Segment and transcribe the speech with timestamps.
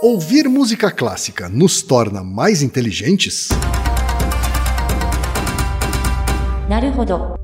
[0.00, 3.48] Ouvir música clássica nos torna mais inteligentes?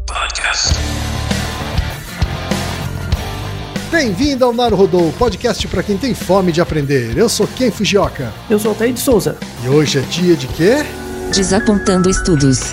[0.07, 0.73] Podcast.
[3.91, 7.19] Bem-vindo ao Naruhodô, podcast para quem tem fome de aprender.
[7.19, 8.33] Eu sou Ken Fujioka.
[8.49, 9.37] Eu sou Altair de Souza.
[9.65, 10.77] E hoje é dia de quê?
[11.35, 12.73] Desapontando estudos.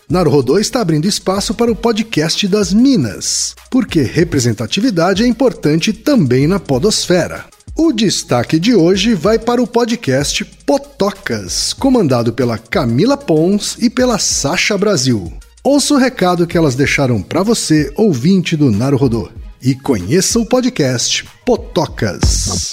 [0.11, 6.59] Naruhodô está abrindo espaço para o podcast das Minas, porque representatividade é importante também na
[6.59, 7.45] podosfera.
[7.77, 14.19] O destaque de hoje vai para o podcast Potocas, comandado pela Camila Pons e pela
[14.19, 15.31] Sasha Brasil.
[15.63, 19.29] Ouça o recado que elas deixaram para você, ouvinte do Naruhodô,
[19.63, 22.71] e conheça o podcast Potocas.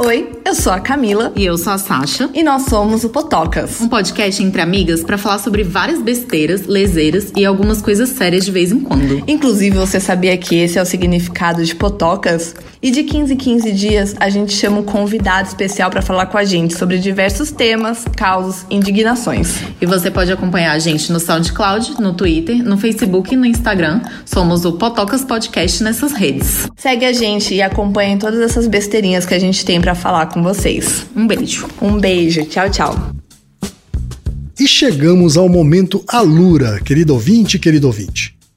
[0.00, 2.30] Oi, eu sou a Camila E eu sou a Sasha.
[2.32, 3.80] e nós somos o Potocas.
[3.80, 8.52] Um podcast entre amigas pra falar sobre várias besteiras, leseiras e algumas coisas sérias de
[8.52, 9.24] vez em quando.
[9.26, 12.54] Inclusive, você sabia que esse é o significado de Potocas?
[12.80, 16.38] E de 15 em 15 dias, a gente chama um convidado especial para falar com
[16.38, 19.56] a gente sobre diversos temas, causos, indignações.
[19.80, 24.00] E você pode acompanhar a gente no SoundCloud, no Twitter, no Facebook e no Instagram.
[24.24, 26.68] Somos o Potocas Podcast nessas redes.
[26.76, 30.40] Segue a gente e acompanhe todas essas besteirinhas que a gente tem para falar com
[30.40, 31.04] vocês.
[31.16, 31.66] Um beijo.
[31.82, 33.12] Um beijo, tchau, tchau.
[34.58, 38.37] E chegamos ao momento Alura, querido ouvinte, querido ouvinte.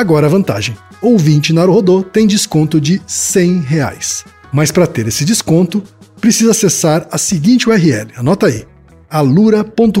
[0.00, 4.24] Agora a vantagem: ouvinte Naruhodô tem desconto de 100 reais.
[4.50, 5.82] Mas para ter esse desconto,
[6.18, 8.64] precisa acessar a seguinte URL, anota aí,
[9.10, 10.00] alura.com.br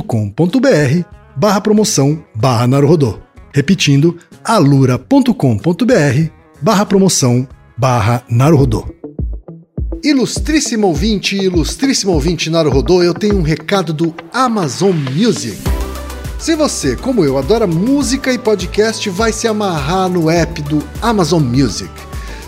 [1.36, 3.18] barra promoção barra Naruhodô.
[3.52, 5.34] Repetindo, alura.com.br
[6.62, 7.46] barra promoção
[7.76, 8.86] barra Naruhodô.
[10.02, 15.69] Ilustríssimo ouvinte, ilustríssimo ouvinte Naruhodô, eu tenho um recado do Amazon Music.
[16.40, 21.42] Se você, como eu, adora música e podcast, vai se amarrar no app do Amazon
[21.42, 21.90] Music.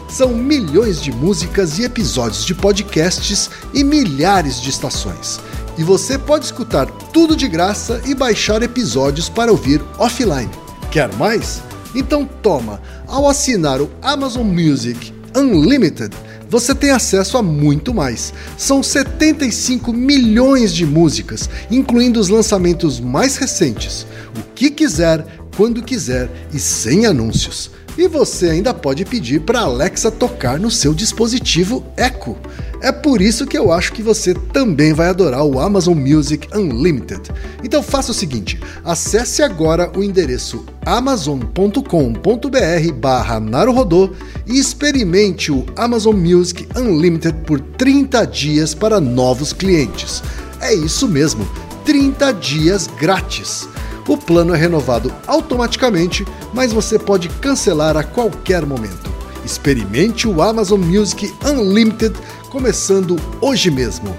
[0.09, 5.39] São milhões de músicas e episódios de podcasts e milhares de estações.
[5.77, 10.51] E você pode escutar tudo de graça e baixar episódios para ouvir offline.
[10.91, 11.63] Quer mais?
[11.95, 12.81] Então toma!
[13.07, 16.17] Ao assinar o Amazon Music Unlimited,
[16.53, 18.35] você tem acesso a muito mais.
[18.59, 24.07] São 75 milhões de músicas, incluindo os lançamentos mais recentes.
[24.39, 25.25] O que quiser,
[25.57, 27.71] quando quiser e sem anúncios.
[27.97, 32.37] E você ainda pode pedir para Alexa tocar no seu dispositivo Echo.
[32.83, 37.31] É por isso que eu acho que você também vai adorar o Amazon Music Unlimited.
[37.63, 44.11] Então faça o seguinte: acesse agora o endereço amazon.com.br/barra Naruhodô
[44.49, 50.21] e experimente o Amazon Music Unlimited por 30 dias para novos clientes.
[50.61, 51.49] É isso mesmo,
[51.85, 53.69] 30 dias grátis.
[54.09, 59.13] O plano é renovado automaticamente, mas você pode cancelar a qualquer momento.
[59.45, 62.17] Experimente o Amazon Music Unlimited
[62.53, 64.15] começando hoje mesmo.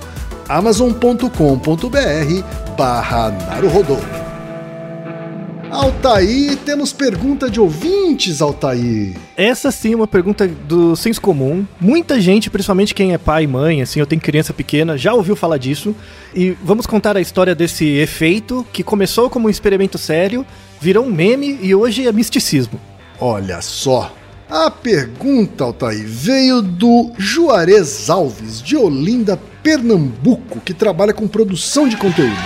[0.50, 1.28] amazon.com.br
[2.76, 3.98] barra Naruhodô.
[5.70, 9.16] Altaí, temos pergunta de ouvintes, Altaí.
[9.38, 11.64] Essa sim é uma pergunta do senso comum.
[11.80, 15.36] Muita gente, principalmente quem é pai e mãe, assim, eu tenho criança pequena, já ouviu
[15.36, 15.96] falar disso.
[16.34, 20.44] E vamos contar a história desse efeito que começou como um experimento sério,
[20.82, 22.82] virou um meme e hoje é misticismo.
[23.20, 24.12] Olha só.
[24.56, 31.98] A pergunta, Altaí, veio do Juarez Alves, de Olinda, Pernambuco, que trabalha com produção de
[31.98, 32.38] conteúdo.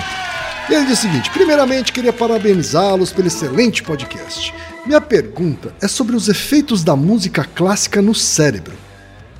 [0.70, 4.54] Ele diz o seguinte: primeiramente, queria parabenizá-los pelo excelente podcast.
[4.86, 8.78] Minha pergunta é sobre os efeitos da música clássica no cérebro.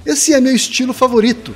[0.06, 1.56] Esse é meu estilo favorito.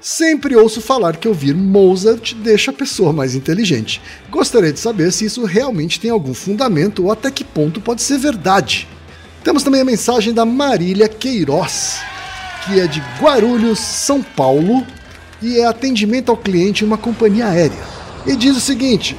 [0.00, 4.00] Sempre ouço falar que ouvir Mozart deixa a pessoa mais inteligente.
[4.30, 8.18] Gostaria de saber se isso realmente tem algum fundamento ou até que ponto pode ser
[8.18, 8.86] verdade.
[9.46, 12.00] Temos também a mensagem da Marília Queiroz,
[12.64, 14.84] que é de Guarulhos, São Paulo,
[15.40, 17.78] e é atendimento ao cliente em uma companhia aérea
[18.26, 19.16] e diz o seguinte: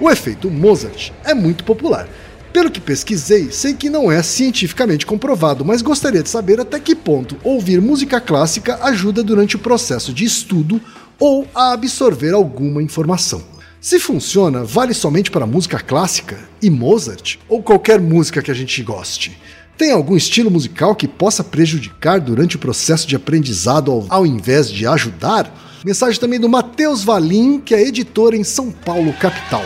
[0.00, 2.08] o efeito Mozart é muito popular.
[2.52, 6.96] Pelo que pesquisei, sei que não é cientificamente comprovado, mas gostaria de saber até que
[6.96, 10.80] ponto ouvir música clássica ajuda durante o processo de estudo
[11.20, 13.40] ou a absorver alguma informação.
[13.80, 18.82] Se funciona, vale somente para música clássica e Mozart ou qualquer música que a gente
[18.82, 19.38] goste.
[19.78, 24.68] Tem algum estilo musical que possa prejudicar durante o processo de aprendizado ao, ao invés
[24.68, 25.54] de ajudar?
[25.84, 29.64] Mensagem também do Matheus Valim, que é editor em São Paulo, capital.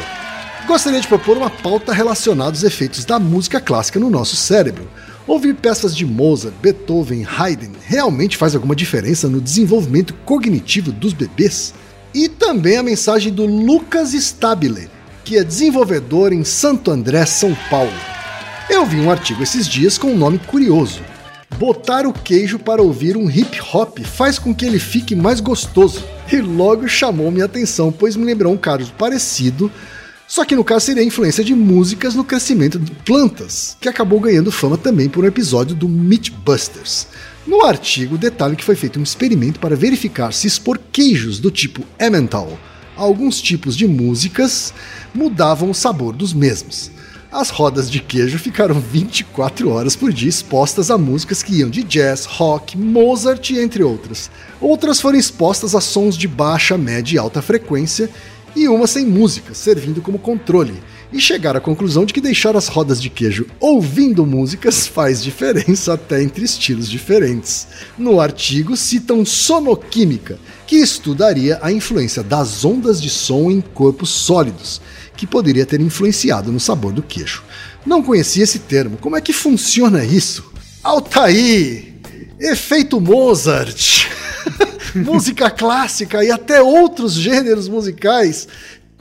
[0.67, 4.87] Gostaria de propor uma pauta relacionada aos efeitos da música clássica no nosso cérebro.
[5.27, 11.73] Ouvir peças de Mozart, Beethoven, Haydn realmente faz alguma diferença no desenvolvimento cognitivo dos bebês?
[12.13, 14.91] E também a mensagem do Lucas Stabile,
[15.25, 18.12] que é desenvolvedor em Santo André, São Paulo.
[18.71, 21.01] Eu vi um artigo esses dias com um nome curioso:
[21.59, 26.05] Botar o queijo para ouvir um hip hop faz com que ele fique mais gostoso.
[26.31, 29.71] E logo chamou minha atenção, pois me lembrou um caso parecido,
[30.27, 34.19] só que no caso seria a influência de músicas no crescimento de plantas, que acabou
[34.19, 37.09] ganhando fama também por um episódio do Mythbusters.
[37.47, 41.85] No artigo, detalhe que foi feito um experimento para verificar se expor queijos do tipo
[42.01, 42.59] Emmental
[42.97, 44.73] a alguns tipos de músicas
[45.15, 46.91] mudavam o sabor dos mesmos.
[47.33, 51.83] As rodas de queijo ficaram 24 horas por dia expostas a músicas que iam de
[51.83, 54.31] jazz, rock, Mozart, entre outras.
[54.61, 58.11] Outras foram expostas a sons de baixa, média e alta frequência,
[58.55, 60.75] e uma sem música, servindo como controle,
[61.11, 65.95] e chegaram à conclusão de que deixar as rodas de queijo ouvindo músicas faz diferença
[65.95, 67.67] até entre estilos diferentes.
[67.97, 74.83] No artigo citam sonoquímica, que estudaria a influência das ondas de som em corpos sólidos
[75.17, 77.43] que poderia ter influenciado no sabor do queijo.
[77.85, 78.97] Não conhecia esse termo.
[78.97, 80.53] Como é que funciona isso?
[80.83, 81.95] Altaí!
[82.39, 84.07] Efeito Mozart!
[84.95, 88.47] Música clássica e até outros gêneros musicais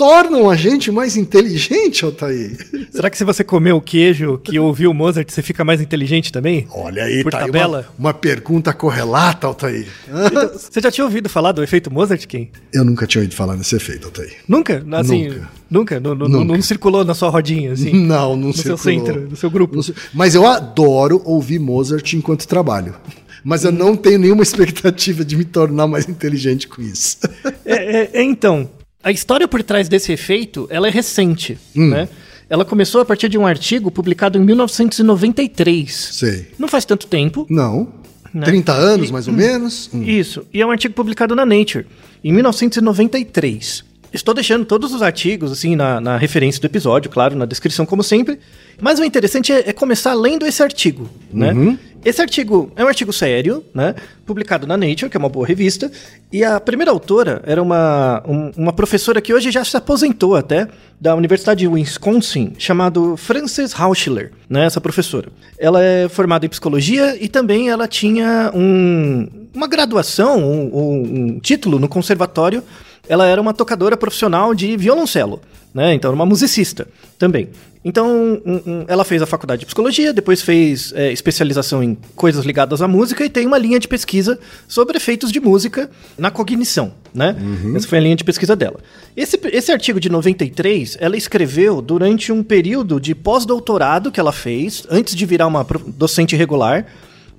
[0.01, 2.57] tornam a gente mais inteligente, Altair.
[2.89, 6.65] Será que se você comer o queijo que ouviu Mozart, você fica mais inteligente também?
[6.71, 7.87] Olha aí, Por tá aí tabela?
[7.99, 9.87] uma, uma pergunta correlata, Altair.
[10.07, 12.49] Então, você já tinha ouvido falar do efeito Mozart, Kim?
[12.73, 14.37] Eu nunca tinha ouvido falar nesse efeito, Altair.
[14.47, 14.83] Nunca?
[14.93, 15.49] Assim, Nunca.
[15.69, 15.99] nunca?
[15.99, 16.45] Não, Nunca.
[16.45, 17.91] não circulou na sua rodinha, assim?
[18.01, 19.05] Não, não No seu circulou.
[19.07, 19.79] centro, no seu grupo?
[20.15, 22.95] Mas eu adoro ouvir Mozart enquanto trabalho.
[23.43, 27.17] Mas eu não tenho nenhuma expectativa de me tornar mais inteligente com isso.
[27.65, 28.69] É, é, é, então,
[29.03, 31.89] a história por trás desse efeito, ela é recente, Hum.
[31.89, 32.07] né?
[32.49, 36.09] Ela começou a partir de um artigo publicado em 1993.
[36.13, 36.47] Sei.
[36.59, 37.45] Não faz tanto tempo.
[37.49, 37.87] Não.
[38.33, 38.45] Né?
[38.45, 39.89] 30 anos, E- mais ou menos?
[39.93, 40.03] Hum.
[40.03, 40.45] Isso.
[40.53, 41.85] E é um artigo publicado na Nature,
[42.23, 43.83] em 1993.
[44.13, 48.03] Estou deixando todos os artigos, assim, na, na referência do episódio, claro, na descrição, como
[48.03, 48.39] sempre.
[48.81, 51.77] Mas o interessante é, é começar lendo esse artigo, né?
[52.03, 53.93] Esse artigo é um artigo sério, né?
[54.25, 55.89] Publicado na Nature, que é uma boa revista.
[56.33, 60.67] E a primeira autora era uma, um- uma professora que hoje já se aposentou até,
[60.99, 64.65] da Universidade de Wisconsin, chamado Frances Hauschler, né?
[64.65, 65.29] Essa professora.
[65.59, 71.77] Ela é formada em psicologia e também ela tinha um, uma graduação, um- um título
[71.79, 72.63] no conservatório
[73.07, 75.41] ela era uma tocadora profissional de violoncelo,
[75.73, 75.93] né?
[75.93, 77.49] Então, era uma musicista também.
[77.83, 78.39] Então,
[78.87, 83.25] ela fez a faculdade de psicologia, depois fez é, especialização em coisas ligadas à música
[83.25, 87.35] e tem uma linha de pesquisa sobre efeitos de música na cognição, né?
[87.75, 88.79] Essa foi a linha de pesquisa dela.
[89.17, 94.85] Esse, esse artigo de 93, ela escreveu durante um período de pós-doutorado que ela fez,
[94.87, 96.85] antes de virar uma docente regular.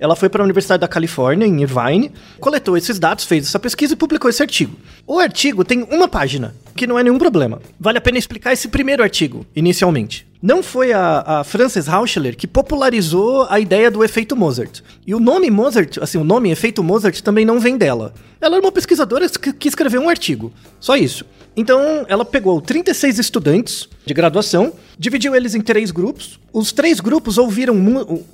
[0.03, 3.93] Ela foi para a Universidade da Califórnia, em Irvine, coletou esses dados, fez essa pesquisa
[3.93, 4.75] e publicou esse artigo.
[5.07, 7.61] O artigo tem uma página, que não é nenhum problema.
[7.79, 10.27] Vale a pena explicar esse primeiro artigo, inicialmente.
[10.43, 14.81] Não foi a, a Frances Hauschler que popularizou a ideia do efeito Mozart.
[15.07, 18.13] E o nome Mozart, assim, o nome efeito Mozart também não vem dela.
[18.41, 20.51] Ela era uma pesquisadora que, escreveu um artigo.
[20.81, 21.23] Só isso.
[21.55, 26.37] Então, ela pegou 36 estudantes de graduação, dividiu eles em três grupos.
[26.51, 27.77] Os três grupos ouviram,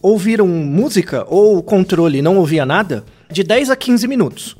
[0.02, 4.58] ouviram música ou controle não ouvia nada de 10 a 15 minutos.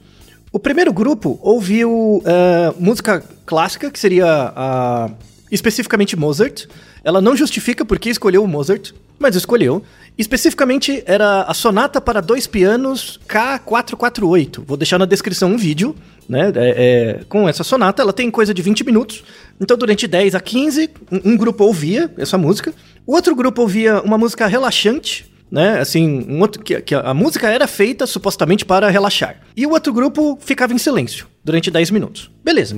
[0.52, 4.26] O primeiro grupo ouviu eh, música clássica, que seria
[4.56, 5.10] a-
[5.52, 6.68] especificamente Mozart.
[7.04, 9.84] Ela não justifica por que escolheu o Mozart, mas escolheu.
[10.18, 14.64] Especificamente era a sonata para dois pianos K448.
[14.66, 15.96] Vou deixar na descrição um vídeo,
[16.28, 16.52] né?
[16.56, 18.02] é- é, com essa sonata.
[18.02, 19.24] Ela tem coisa de 20 minutos.
[19.62, 20.90] Então, durante 10 a 15,
[21.24, 22.74] um, grupo ouvia essa música.
[23.06, 25.80] O outro grupo ouvia uma música relaxante, né?
[25.80, 29.38] Assim, um outro, que, que a música era feita supostamente para relaxar.
[29.56, 32.30] E o outro grupo ficava em silêncio durante 10 minutos.
[32.44, 32.76] Beleza.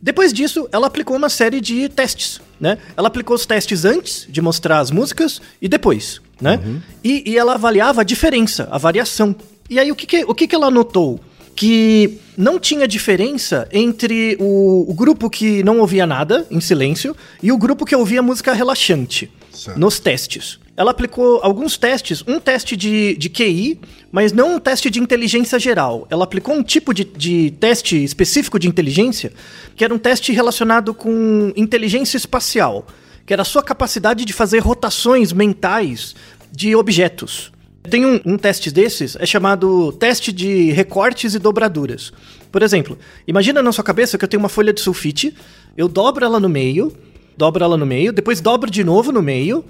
[0.00, 2.78] Depois disso, ela aplicou uma série de testes, né?
[2.96, 6.60] Ela aplicou os testes antes de mostrar as músicas e depois, né?
[7.02, 9.34] E, e ela avaliava a diferença, a variação.
[9.68, 11.20] E aí, o que, que, o que, que ela notou?
[11.58, 17.50] que não tinha diferença entre o, o grupo que não ouvia nada, em silêncio, e
[17.50, 19.76] o grupo que ouvia música relaxante Certo.
[19.76, 20.60] nos testes.
[20.78, 23.80] Ela aplicou alguns testes, um teste de, de QI,
[24.12, 26.06] mas não um teste de inteligência geral.
[26.08, 29.32] Ela aplicou um tipo de, de teste específico de inteligência,
[29.74, 32.86] que era um teste relacionado com inteligência espacial,
[33.26, 36.14] que era a sua capacidade de fazer rotações mentais
[36.52, 37.50] de objetos.
[37.90, 42.12] Tem um, um teste desses, é chamado teste de recortes e dobraduras.
[42.52, 45.34] Por exemplo, imagina na sua cabeça que eu tenho uma folha de sulfite,
[45.76, 46.92] eu dobro ela no meio,
[47.38, 49.64] dobro ela no meio, depois dobro de novo no meio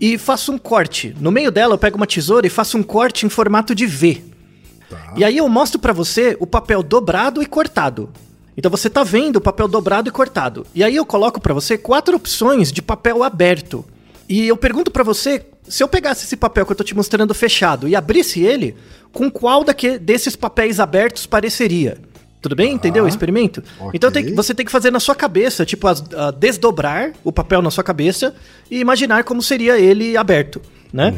[0.00, 1.14] e faço um corte.
[1.20, 4.22] No meio dela eu pego uma tesoura e faço um corte em formato de V.
[5.16, 8.10] E aí eu mostro pra você o papel dobrado e cortado.
[8.56, 10.66] Então você tá vendo o papel dobrado e cortado.
[10.74, 13.84] E aí eu coloco pra você quatro opções de papel aberto.
[14.28, 17.34] E eu pergunto pra você, se eu pegasse esse papel que eu tô te mostrando
[17.34, 18.74] fechado e abrisse ele,
[19.12, 21.98] com qual daqui, desses papéis abertos pareceria?
[22.44, 22.74] Tudo bem?
[22.74, 23.64] Entendeu o experimento?
[23.80, 23.92] ok.
[23.94, 27.32] Então tem que- você tem que fazer na sua cabeça, tipo, as- a desdobrar o
[27.32, 28.34] papel na sua cabeça
[28.70, 30.60] e imaginar como seria ele aberto,
[30.92, 31.14] né?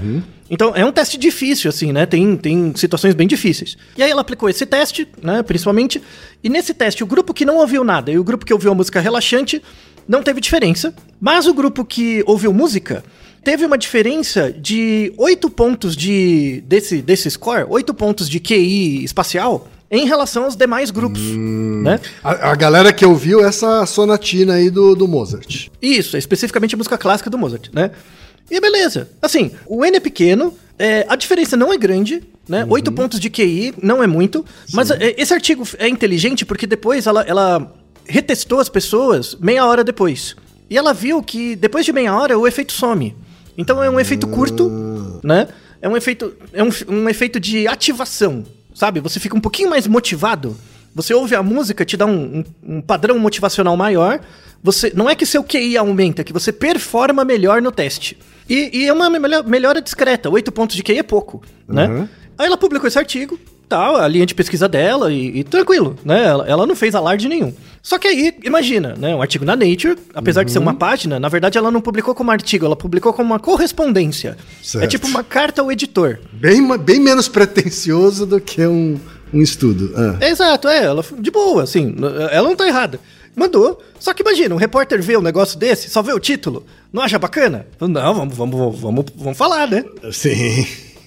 [0.49, 2.07] Então é um teste difícil, assim, né?
[2.07, 3.77] Tem, tem situações bem difíceis.
[3.97, 5.43] E aí ela aplicou esse teste, né?
[5.43, 6.01] Principalmente.
[6.45, 8.75] E nesse teste, o grupo que não ouviu nada e o grupo que ouviu a
[8.77, 9.61] música relaxante
[10.07, 10.95] não teve diferença.
[11.21, 13.03] Mas o grupo que ouviu música
[13.43, 19.67] teve uma diferença de 8 pontos de desse, desse score, 8 pontos de QI espacial
[19.91, 22.01] em relação aos demais grupos, né?
[22.23, 25.69] A, a galera que ouviu essa sonatina aí do, do Mozart.
[25.81, 27.91] Isso, é especificamente a música clássica do Mozart, né?
[28.51, 29.09] E beleza.
[29.21, 32.67] Assim, o N é pequeno, é, a diferença não é grande, né?
[32.69, 37.07] Oito pontos de QI não é muito, mas é, esse artigo é inteligente porque depois
[37.07, 37.75] ela, ela
[38.05, 40.37] retestou as pessoas meia hora depois.
[40.69, 43.17] E ela viu que depois de meia hora o efeito some.
[43.57, 45.49] Então é um efeito curto, né?
[45.81, 48.45] É um efeito, é um, um efeito de ativação,
[48.77, 49.01] sabe?
[49.01, 50.57] Você fica um pouquinho mais motivado.
[50.95, 54.21] Você ouve a música, te dá um, um- um padrão motivacional maior.
[54.63, 58.17] Você não é que seu QI aumenta, é que você performa melhor no teste.
[58.49, 60.31] E, e é uma melhor- melhora discreta.
[60.31, 62.09] Oito pontos de QI é pouco, né?
[62.39, 66.25] Aí ela publicou esse artigo, tal, a linha de pesquisa dela e, e tranquilo, né?
[66.25, 67.53] Ela, ela não fez alarde nenhum.
[67.87, 69.15] Só que aí, imagina, né?
[69.15, 72.33] Um artigo na Nature, apesar de ser uma página, na verdade ela não publicou como
[72.33, 74.37] artigo, ela publicou como uma correspondência.
[74.61, 74.83] Certo.
[74.83, 76.19] É tipo uma carta ao editor.
[76.33, 78.99] Bem, bem menos pretensioso do que um,
[79.33, 79.95] um estudo.
[79.95, 80.27] Ah.
[80.27, 81.95] Exato, é, ela de boa, assim,
[82.33, 82.99] ela não tá errada.
[83.37, 83.81] Mandou.
[84.01, 87.21] Só que imagina, um repórter vê um negócio desse, só vê o título, não acha
[87.21, 87.69] bacana?
[87.81, 89.85] Não, vamos, vamos, vamos, vamos falar, né?
[90.11, 90.67] Sim.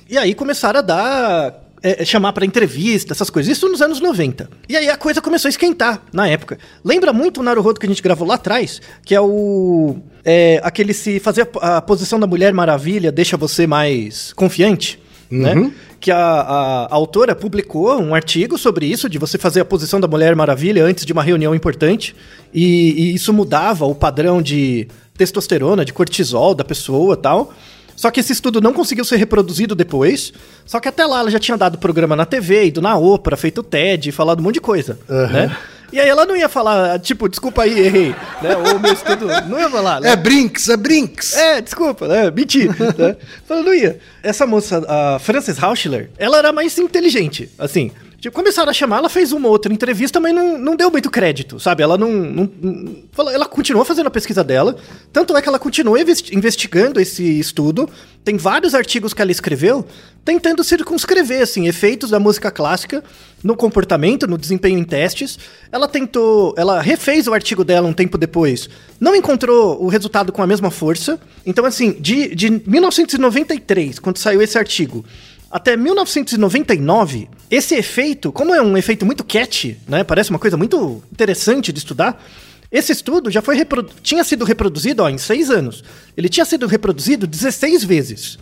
[0.10, 1.69] E aí começaram a dar.
[1.82, 3.56] É, chamar pra entrevista, essas coisas.
[3.58, 4.50] Isso nos anos 90.
[4.68, 6.58] E aí a coisa começou a esquentar na época.
[6.84, 8.82] Lembra muito o Naruhodo que a gente gravou lá atrás?
[9.06, 9.98] Que é o.
[10.26, 15.00] É, aquele se fazer a, a posição da Mulher Maravilha deixa você mais confiante.
[15.32, 15.72] Né?
[16.00, 20.00] Que a, a- a autora publicou um artigo sobre isso, de você fazer a posição
[20.00, 22.16] da Mulher Maravilha antes de uma reunião importante,
[22.54, 27.54] e, e isso mudava o padrão de testosterona, de cortisol da pessoa tal.
[28.00, 30.32] Só que esse estudo não conseguiu ser reproduzido depois.
[30.65, 33.62] Só que até lá ela já tinha dado programa na TV, ido na Oprah, feito
[33.62, 35.53] TED, falado um monte de coisa, né?
[35.91, 38.56] E aí ela não ia falar, tipo, desculpa aí, errei, né?
[38.56, 40.12] Ou meu estudo, não ia falar, né?
[40.12, 41.36] É Brinks, é Brinks.
[41.36, 42.32] É, desculpa, né?
[42.32, 42.70] Menti.
[42.70, 43.18] né?
[43.46, 44.00] Falando, não ia.
[44.24, 47.91] Essa moça, a Frances Rauschler, ela era mais inteligente, assim.
[48.20, 51.58] Tipo, começaram a chamar, ela fez uma outra entrevista, mas não, não deu muito crédito,
[51.58, 51.82] sabe?
[51.84, 54.76] Ela não, não, não- Ela continuou fazendo a pesquisa dela,
[55.14, 57.90] tanto é que ela continuou investi- investigando esse estudo.
[58.24, 59.86] Tem vários artigos que ela escreveu
[60.26, 63.02] tentando circunscrever, assim, efeitos da música clássica
[63.42, 65.40] no comportamento, no desempenho em testes.
[65.72, 70.44] Ela tentou, ela refez o artigo dela um tempo depois, não encontrou o resultado com
[70.44, 71.18] a mesma força.
[71.46, 75.06] Então, assim, de, de 1993, quando saiu esse artigo,
[75.51, 80.03] até 1999, esse efeito, como é um efeito muito catchy, né?
[80.03, 82.24] Parece uma coisa muito interessante de estudar.
[82.72, 85.84] Esse estudo já foi reprodu- tinha sido reproduzido ó, em seis anos.
[86.15, 88.38] Ele tinha sido reproduzido 16 vezes.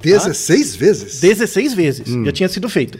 [0.00, 1.20] 16 vezes?
[1.20, 2.24] 16 vezes Hum.
[2.24, 2.98] já tinha sido feito.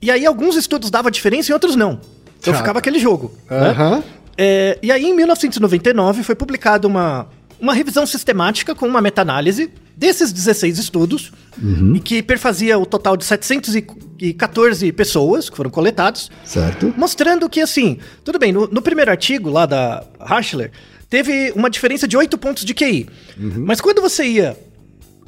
[0.00, 2.00] E aí alguns estudos davam diferença e outros não.
[2.40, 2.58] Então Tá.
[2.58, 3.32] ficava aquele jogo.
[3.48, 3.68] né?
[3.70, 4.02] Aham.
[4.36, 7.28] É, e aí, em 1999, foi publicada uma,
[7.60, 11.32] uma revisão sistemática com uma meta-análise desses 16 estudos,
[11.62, 11.94] Uhum.
[11.96, 16.92] e que perfazia o total de 714 pessoas que foram coletados, Certo.
[16.96, 20.70] mostrando que, assim, tudo bem, no, no primeiro artigo lá da Hashler,
[21.10, 23.06] teve uma diferença de 8 pontos de QI.
[23.36, 24.56] Mas quando você ia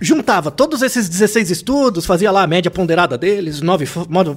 [0.01, 3.87] juntava todos esses 16 estudos, fazia lá a média ponderada deles, 9,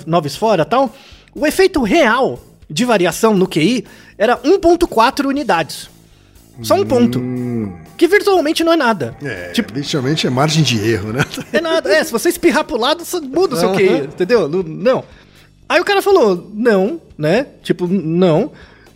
[0.05, 0.93] noves fora tal,
[1.33, 3.85] o efeito real de variação no QI
[4.17, 5.89] era 1.4 unidades.
[6.61, 7.19] Só um ponto.
[7.97, 9.17] Que virtualmente não é nada.
[9.23, 11.25] É, Tipo, literalmente é margem de erro, né?
[11.51, 11.89] é nada.
[11.91, 13.73] É, se você espirrar pro lado, muda o seu.
[13.73, 14.47] QI, entendeu?
[14.47, 15.03] Não-.
[15.67, 17.47] Aí o cara falou, não, né?
[17.63, 18.51] Tipo, não.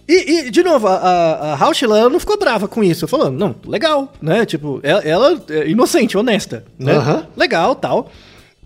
[0.08, 3.08] E, e, de novo, a, a, a Rauschel, ela não ficou brava com isso.
[3.08, 4.46] Falou, não, legal, né?
[4.46, 6.94] Tipo, ela, ela é inocente, honesta, né?
[7.36, 8.12] Legal, tal.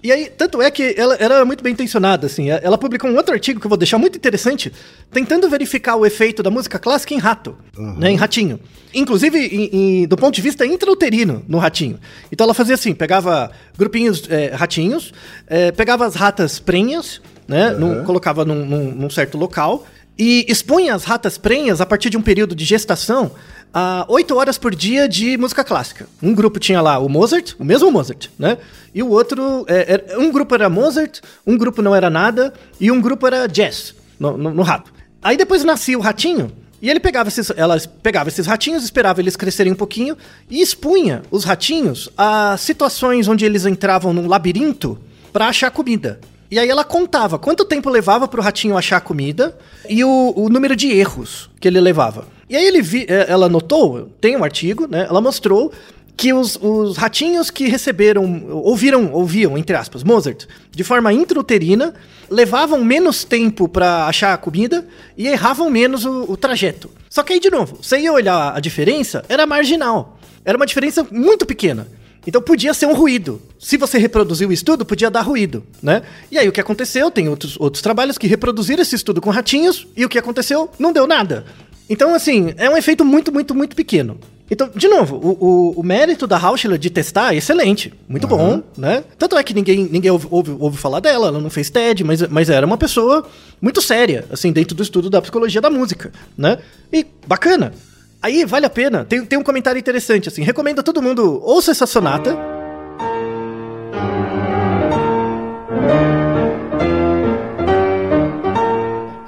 [0.05, 2.49] E aí, tanto é que ela era muito bem intencionada, assim.
[2.51, 4.71] Ela publicou um outro artigo que eu vou deixar muito interessante,
[5.11, 7.57] tentando verificar o efeito da música clássica em rato,
[7.97, 8.11] né?
[8.11, 8.59] Em ratinho.
[8.93, 9.69] Inclusive, em-
[10.03, 11.99] em- do ponto de vista intrauterino, no ratinho.
[12.31, 15.11] Então ela fazia assim, pegava grupinhos é, ratinhos,
[15.47, 17.71] é, pegava as ratas prenhas, né?
[17.71, 22.17] num- colocava num, num- num certo local e expunha as ratas prenhas a partir de
[22.17, 23.31] um período de gestação
[23.77, 26.07] a 8 horas por dia de música clássica.
[26.23, 28.57] Um grupo tinha lá o Mozart, o mesmo Mozart, né?
[28.93, 32.89] E o outro, é, era- um grupo era Mozart, um grupo não era nada, e
[32.89, 34.93] um grupo era jazz, no, no- no rato.
[35.21, 39.35] Aí depois nascia o ratinho, e ele pegava esses, elas pegava esses ratinhos, esperava eles
[39.35, 40.15] crescerem um pouquinho,
[40.49, 44.97] e expunha os ratinhos a situações onde eles entravam num labirinto
[45.33, 46.21] para achar comida.
[46.49, 49.57] E aí ela contava quanto tempo levava pro ratinho achar comida
[49.89, 52.33] e o, o número de erros que ele levava.
[52.49, 55.07] E aí ele vi, eh, ela notou, tem um artigo, né?
[55.09, 55.71] Ela mostrou
[56.15, 61.93] que os, os ratinhos que receberam, ouviram, ouviam, entre aspas, Mozart, de forma intrauterina,
[62.29, 66.89] levavam menos tempo para achar a comida e erravam menos o, o trajeto.
[67.09, 70.17] Só que aí, de novo, você ia olhar a diferença, era marginal.
[70.43, 71.87] Era uma diferença muito pequena.
[72.27, 73.41] Então podia ser um ruído.
[73.59, 76.01] Se você reproduzir o estudo, podia dar ruído, né?
[76.31, 77.11] E aí o que aconteceu?
[77.11, 80.69] Tem outros, outros trabalhos que reproduziram esse estudo com ratinhos e o que aconteceu?
[80.79, 81.45] Não deu nada.
[81.89, 84.17] Então, assim, é um efeito muito, muito, muito pequeno.
[84.49, 87.91] Então, de novo, o, o- o mérito da Rauschler de testar é excelente.
[88.07, 89.03] Muito bom, né?
[89.17, 92.21] Tanto é que ninguém, ninguém ouve, ouve, ouve falar dela, ela não fez TED, mas,
[92.27, 93.27] mas era uma pessoa
[93.61, 96.59] muito séria, assim, dentro do estudo da psicologia da música, né?
[96.93, 97.73] E bacana.
[98.21, 99.03] Aí vale a pena.
[99.05, 100.43] Tem, tem um comentário interessante, assim.
[100.43, 102.35] Recomendo a todo mundo ouça essa sonata.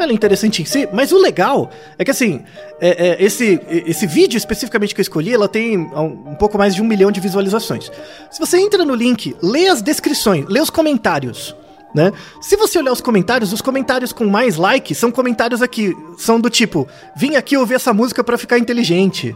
[0.08, 2.42] Ela é interessante em si, mas o legal é que assim,
[2.80, 6.74] é- é, esse, esse vídeo especificamente que eu escolhi, ela tem um, um pouco mais
[6.74, 7.92] de um milhão de visualizações.
[8.32, 11.54] Se você entra no link, lê as descrições, lê os comentários.
[11.96, 12.12] Né?
[12.42, 16.50] Se você olhar os comentários, os comentários com mais like são comentários aqui, são do
[16.50, 19.36] tipo, vim aqui ouvir essa música pra ficar inteligente,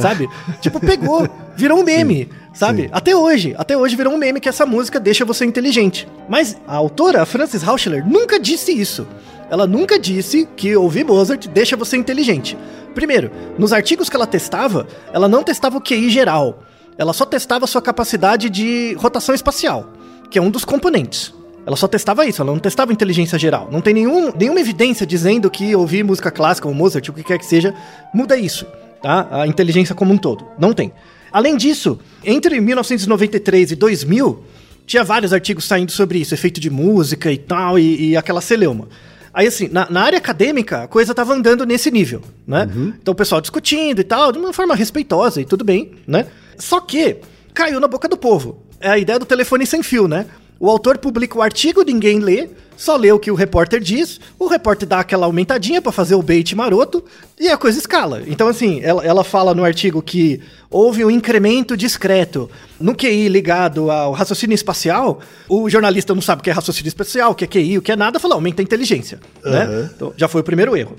[0.00, 0.28] sabe?
[0.60, 2.88] Tipo, pegou, virou um meme, sabe?
[2.90, 6.08] Até hoje, até hoje virou um meme que essa música deixa você inteligente.
[6.28, 9.06] Mas a autora, a Frances Rauschler, nunca disse isso.
[9.50, 12.56] Ela nunca disse que ouvir Mozart deixa você inteligente.
[12.94, 16.62] Primeiro, nos artigos que ela testava, ela não testava o QI geral.
[16.96, 19.92] Ela só testava sua capacidade de rotação espacial,
[20.30, 21.34] que é um dos componentes.
[21.66, 23.68] Ela só testava isso, ela não testava inteligência geral.
[23.70, 27.38] Não tem nenhum, nenhuma evidência dizendo que ouvir música clássica ou Mozart, o que quer
[27.38, 27.74] que seja,
[28.14, 28.66] muda isso,
[29.02, 29.28] tá?
[29.30, 30.46] A inteligência como um todo.
[30.58, 30.92] Não tem.
[31.32, 34.44] Além disso, entre 1993 e 2000,
[34.86, 38.88] tinha vários artigos saindo sobre isso, efeito de música e tal, e, e aquela celeuma.
[39.32, 42.68] Aí, assim, na, na área acadêmica, a coisa tava andando nesse nível, né?
[43.00, 46.26] Então, o pessoal discutindo e tal, de uma forma respeitosa e tudo bem, né?
[46.58, 47.18] Só que
[47.54, 48.62] caiu na boca do povo.
[48.80, 50.26] É a ideia do telefone sem fio, né?
[50.58, 52.48] O autor publica o artigo, ninguém lê,
[52.80, 56.22] só lê o que o repórter diz, o repórter dá aquela aumentadinha pra fazer o
[56.22, 57.04] bait maroto
[57.38, 58.22] e a coisa escala.
[58.26, 60.40] Então, assim, ela, ela fala no artigo que
[60.70, 65.20] houve um incremento discreto no QI ligado ao raciocínio espacial.
[65.46, 67.92] O jornalista não sabe o que é raciocínio espacial, o que é QI, o que
[67.92, 69.20] é nada, fala, aumenta a inteligência.
[69.44, 69.90] Né?
[69.94, 70.96] Então, já foi o primeiro erro.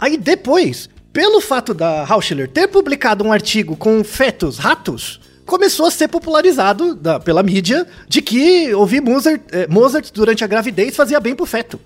[0.00, 5.90] Aí depois, pelo fato da Hauschler ter publicado um artigo com fetos ratos, começou a
[5.90, 11.18] ser popularizado da- pela mídia de que ouvir Mozart, eh, Mozart durante a gravidez fazia
[11.18, 11.78] bem pro feto.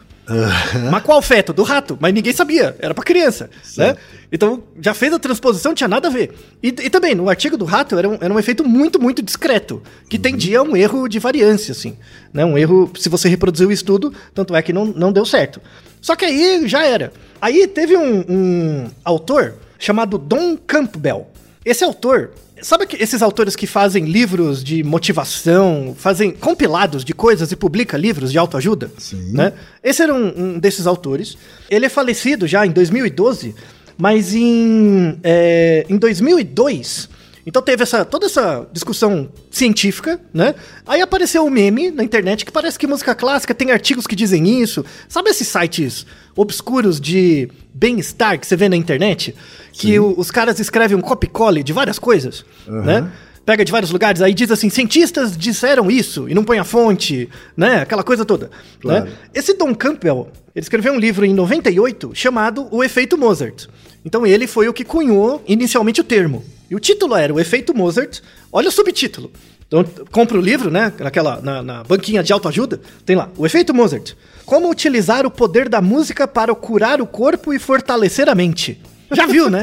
[0.91, 1.53] Mas qual feto?
[1.53, 1.99] Do rato.
[2.01, 2.75] Mas ninguém sabia.
[2.79, 3.51] Era pra criança.
[3.77, 3.95] Né?
[4.33, 6.33] Então, já fez a transposição, não tinha nada a ver.
[6.63, 9.83] E, e também, no artigo do rato, era um, era um efeito muito, muito discreto.
[10.09, 11.97] Que tendia a um erro de variância, assim.
[12.33, 12.43] Né?
[12.45, 15.61] Um erro, se você reproduziu o estudo, tanto é que não, não deu certo.
[16.01, 17.13] Só que aí já era.
[17.41, 21.29] Aí teve um, um autor chamado Don Campbell.
[21.65, 22.31] Esse autor,
[22.65, 27.97] sabe que esses autores que fazem livros de motivação, fazem compilados de coisas e publica
[27.97, 28.91] livros de autoajuda?
[28.99, 29.33] Sim.
[29.33, 29.53] Né?
[29.83, 31.37] Esse era um, um desses autores.
[31.71, 33.55] Ele é falecido já em 2012,
[33.99, 37.09] mas em, é, em 2002.
[37.47, 40.55] Então teve essa, toda essa discussão científica, né?
[40.87, 44.61] Aí apareceu um meme na internet que parece que música clássica tem artigos que dizem
[44.63, 44.85] isso.
[45.09, 49.35] Sabe esses sites obscuros de bem-estar que você vê na internet?
[49.73, 53.11] Que o- os caras escrevem um copy-cole de várias coisas, né?
[53.45, 57.29] Pega de vários lugares, aí diz assim, cientistas disseram isso, e não põe a fonte,
[57.55, 57.83] né?
[57.83, 58.51] Aquela coisa toda.
[58.81, 59.05] Claro.
[59.05, 59.13] Né?
[59.35, 63.67] Esse Don Campbell, ele escreveu um livro em 98 chamado O Efeito Mozart.
[64.03, 66.43] Então ele foi o que cunhou inicialmente o termo.
[66.71, 68.21] E o título era O Efeito Mozart.
[68.53, 69.31] Olha o subtítulo.
[69.67, 70.93] Então compra o livro, né?
[70.99, 72.81] Naquela, na, na banquinha de autoajuda.
[73.05, 74.13] Tem lá, O Efeito Mozart.
[74.45, 78.81] Como utilizar o poder da música para curar o corpo e fortalecer a mente.
[79.13, 79.63] Já viu, né?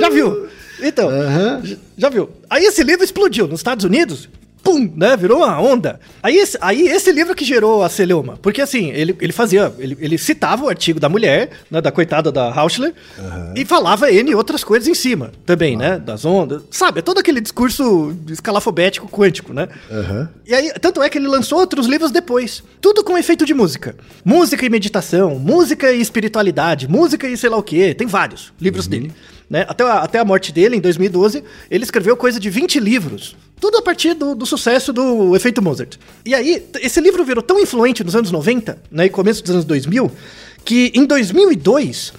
[0.00, 0.48] Já viu?
[0.82, 1.10] Então,
[1.62, 2.30] j- já viu?
[2.48, 4.28] Aí esse livro explodiu nos Estados Unidos.
[4.62, 5.16] Pum, né?
[5.16, 6.00] Virou uma onda.
[6.22, 8.36] Aí esse, aí esse livro que gerou a celeuma.
[8.36, 9.72] Porque assim, ele, ele fazia.
[9.78, 12.92] Ele, ele citava o artigo da mulher, né, da coitada da Hauschler,
[13.54, 15.98] e falava N outras coisas em cima também, né?
[15.98, 16.62] Das ondas.
[16.70, 16.98] Sabe?
[16.98, 19.68] É todo aquele discurso escalafobético quântico, né?
[20.46, 22.62] E aí, tanto é que ele lançou outros livros depois.
[22.80, 23.96] Tudo com efeito de música.
[24.24, 27.94] Música e meditação, música e espiritualidade, música e sei lá o quê.
[27.94, 29.12] Tem vários livros dele.
[29.48, 29.64] Né?
[29.68, 33.36] Até, a, até a morte dele, em 2012, ele escreveu coisa de 20 livros.
[33.60, 35.96] Tudo a partir do, do sucesso do efeito Mozart.
[36.24, 39.64] E aí, esse livro virou tão influente nos anos 90, né, e começo dos anos
[39.64, 40.10] 2000,
[40.64, 42.12] que em 2002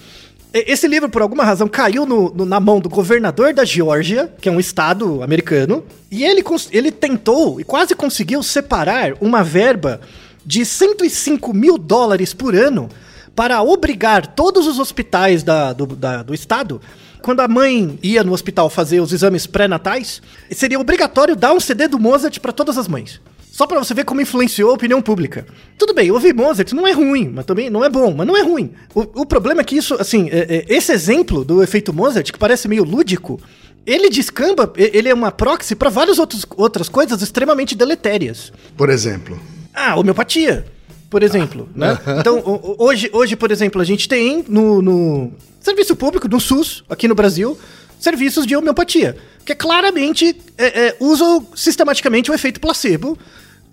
[0.54, 4.34] e- Esse livro, por alguma razão, caiu no- no- na mão do governador da Geórgia,
[4.42, 10.02] que é um estado americano, e ele, ele tentou e quase conseguiu separar uma verba
[10.44, 12.90] de 105 mil dólares por ano
[13.36, 16.82] para obrigar todos os hospitais da- do, da- do estado.
[17.22, 21.88] Quando a mãe ia no hospital fazer os exames pré-natais, seria obrigatório dar um CD
[21.88, 23.20] do Mozart para todas as mães.
[23.52, 25.46] Só pra você ver como influenciou a opinião pública.
[25.78, 28.42] Tudo bem, ouvir Mozart não é ruim, mas também não é bom, mas não é
[28.42, 28.72] ruim.
[28.96, 32.40] O, o problema é que isso, assim, é- é- esse exemplo do efeito Mozart, que
[32.40, 33.38] parece meio lúdico,
[33.86, 38.54] ele descamba, ele é uma proxy pra várias outros, outras coisas extremamente deletérias.
[38.78, 39.38] Por exemplo.
[39.74, 40.66] Ah, homeopatia,
[41.10, 41.98] por exemplo, né?
[42.20, 46.40] Então, o- o- hoje, hoje, por exemplo, a gente tem no, no serviço público, no
[46.40, 47.58] SUS, aqui no Brasil,
[48.00, 53.18] serviços de homeopatia, que claramente é, é, usam sistematicamente o efeito placebo,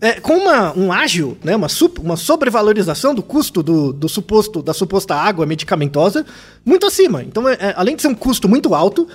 [0.01, 4.63] é, com uma, um ágio, né, uma, sup- uma sobrevalorização do custo do, do suposto,
[4.63, 6.25] da suposta água medicamentosa
[6.65, 7.23] muito acima.
[7.23, 9.09] Então, é- é, além de ser um custo muito alto,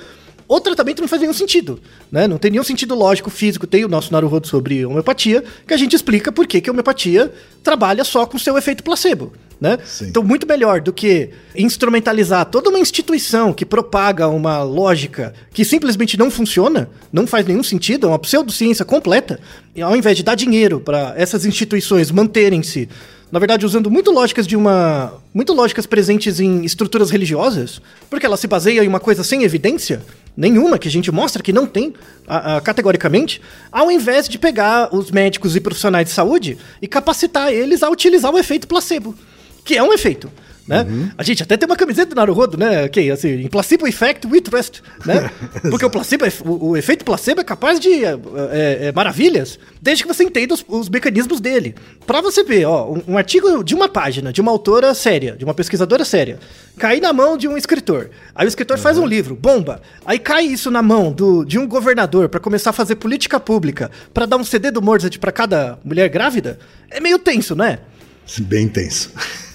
[0.54, 1.80] o tratamento não faz nenhum sentido,
[2.12, 2.28] né?
[2.28, 3.66] Não tem nenhum sentido lógico, físico.
[3.66, 7.32] Tem o nosso Naruhodo sobre homeopatia, que a gente explica por que, que a homeopatia
[7.64, 9.80] trabalha só com seu efeito placebo, né?
[10.02, 16.18] Então, muito melhor do que instrumentalizar toda uma instituição que propaga uma lógica que simplesmente
[16.18, 19.40] não funciona, não faz nenhum sentido, é uma pseudociência completa,
[19.74, 22.90] e ao invés de dar dinheiro para essas instituições manterem-se
[23.32, 25.14] na verdade, usando muito lógicas de uma.
[25.34, 30.02] Muito lógicas presentes em estruturas religiosas, porque ela se baseia em uma coisa sem evidência
[30.36, 31.94] nenhuma, que a gente mostra que não tem,
[32.28, 33.42] a- a- categoricamente,
[33.72, 38.34] ao invés de pegar os médicos e profissionais de saúde e capacitar eles a utilizar
[38.34, 39.16] o efeito placebo,
[39.64, 40.30] que é um efeito.
[40.72, 41.12] Né?
[41.18, 42.88] A gente até tem uma camiseta do Naruhodo, né?
[42.88, 45.30] Que assim, em placebo effect we trust, né?
[45.70, 48.12] Porque o placebo, o, o efeito placebo é capaz de é,
[48.52, 51.76] é, é, maravilhas, desde que você entenda os, os mecanismos dele.
[52.08, 55.44] Pra você ver, ó, um, um artigo de uma página, de uma autora séria, de
[55.44, 56.40] uma pesquisadora séria,
[56.78, 58.10] cair na mão de um escritor.
[58.34, 59.82] Aí o escritor faz um livro, bomba.
[60.06, 63.92] Aí cai isso na mão do, de um governador pra começar a fazer política pública,
[64.14, 66.58] pra dar um CD do Mozart pra cada mulher grávida.
[66.90, 67.80] É meio tenso, né?
[68.40, 69.12] Bem tenso.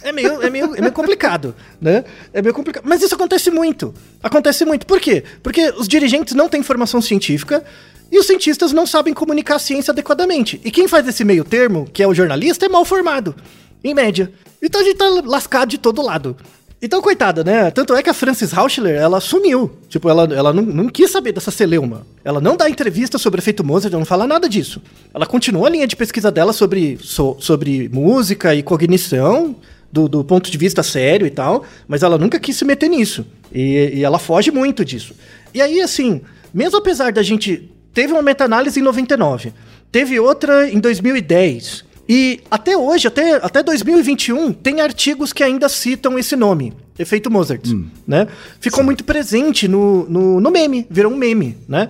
[0.07, 2.05] É meio, é meio, é meio complicado, né?
[2.33, 2.85] É meio complicado.
[2.87, 3.93] Mas isso acontece muito.
[4.23, 4.87] Acontece muito.
[4.87, 5.25] Por quê?
[5.43, 7.65] Porque os dirigentes não têm formação científica
[8.11, 10.61] e os cientistas não sabem comunicar a ciência adequadamente.
[10.65, 13.35] E quem faz esse meio termo, que é o jornalista, é mal formado.
[13.83, 14.33] em média.
[14.63, 16.37] Então a gente tá lascado de todo lado.
[16.81, 17.71] Então, coitada, né?
[17.71, 19.71] Tanto é que a Frances Rauschler, ela sumiu.
[19.89, 22.07] Tipo, ela, ela não, não quis saber dessa celeuma.
[22.23, 24.83] Ela não dá entrevista sobre efeito Mozart, ela não fala nada disso.
[25.13, 29.57] Ela continua a linha de pesquisa dela sobre, so, sobre música e cognição,
[29.91, 33.27] do, do, ponto de vista sério e tal, mas ela nunca quis se meter nisso.
[33.53, 35.15] E, e ela foge muito disso.
[35.55, 36.21] E aí, assim,
[36.53, 37.71] mesmo apesar da gente.
[37.93, 39.55] Teve uma meta-análise em 99,
[39.91, 41.83] teve outra em 2010.
[42.07, 47.67] E até hoje, até, até 2021, tem artigos que ainda citam esse nome, efeito Mozart,
[47.69, 47.89] hum.
[48.07, 48.29] né?
[48.61, 48.85] Ficou Sim.
[48.85, 51.89] muito presente no, no, no, meme, virou um meme, né?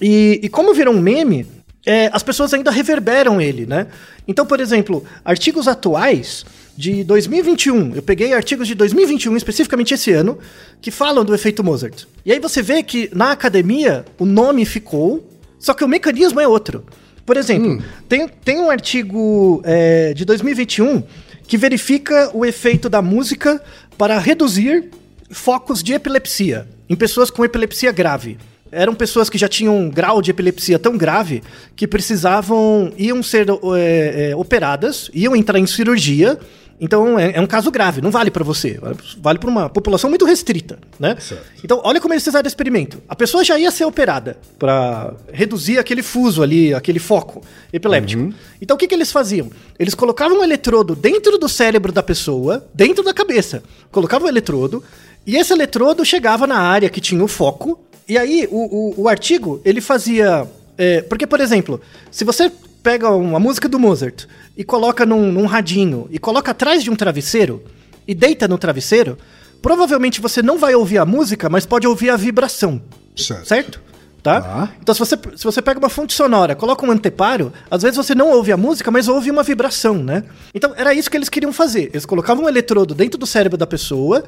[0.00, 1.46] E, e como virou um meme,
[1.86, 3.86] é, as pessoas ainda reverberam ele, né?
[4.26, 6.44] Então, por exemplo, artigos atuais
[6.76, 10.38] de 2021, eu peguei artigos de 2021, especificamente esse ano,
[10.80, 12.04] que falam do efeito Mozart.
[12.26, 16.48] E aí você vê que na academia o nome ficou, só que o mecanismo é
[16.48, 16.84] outro.
[17.24, 17.82] Por exemplo, hum.
[18.08, 21.02] tem, tem um artigo é, de 2021
[21.46, 23.62] que verifica o efeito da música
[23.96, 24.90] para reduzir
[25.30, 28.36] focos de epilepsia em pessoas com epilepsia grave.
[28.70, 31.42] Eram pessoas que já tinham um grau de epilepsia tão grave
[31.76, 36.38] que precisavam, iam ser é, é, operadas, iam entrar em cirurgia
[36.80, 38.78] então é, é, um caso grave, não vale para você,
[39.18, 41.16] vale para uma população muito restrita, né?
[41.20, 41.44] Certo.
[41.62, 43.02] Então olha como eles fizeram o experimento.
[43.08, 48.22] A pessoa já ia ser operada para reduzir aquele fuso ali, aquele foco epiléptico.
[48.22, 48.34] Uhum.
[48.60, 49.50] Então o que, que eles faziam?
[49.78, 53.62] Eles colocavam um eletrodo dentro do cérebro da pessoa, dentro da cabeça.
[53.90, 54.82] Colocavam o eletrodo
[55.26, 57.80] e esse eletrodo chegava na área que tinha o foco.
[58.08, 62.50] E aí o, o, o artigo ele fazia é, porque, por exemplo, se você
[62.84, 66.94] pega uma música do Mozart e coloca num, num radinho e coloca atrás de um
[66.94, 67.64] travesseiro
[68.06, 69.16] e deita no travesseiro,
[69.62, 72.82] provavelmente você não vai ouvir a música, mas pode ouvir a vibração.
[73.16, 73.46] Certo?
[73.46, 73.82] certo?
[74.22, 74.38] Tá?
[74.38, 74.68] Ah.
[74.82, 78.14] Então, se você, se você pega uma fonte sonora, coloca um anteparo, às vezes você
[78.14, 80.24] não ouve a música, mas ouve uma vibração, né?
[80.54, 81.90] Então, era isso que eles queriam fazer.
[81.92, 84.24] Eles colocavam um eletrodo dentro do cérebro da pessoa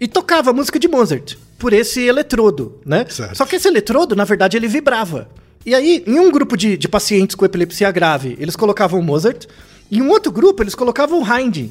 [0.00, 3.06] e tocava a música de Mozart por esse eletrodo, né?
[3.08, 3.36] Certo.
[3.36, 5.28] Só que esse eletrodo, na verdade, ele vibrava.
[5.64, 9.46] E aí, em um grupo de, de pacientes com epilepsia grave, eles colocavam Mozart.
[9.90, 11.68] Em um outro grupo, eles colocavam Haydn,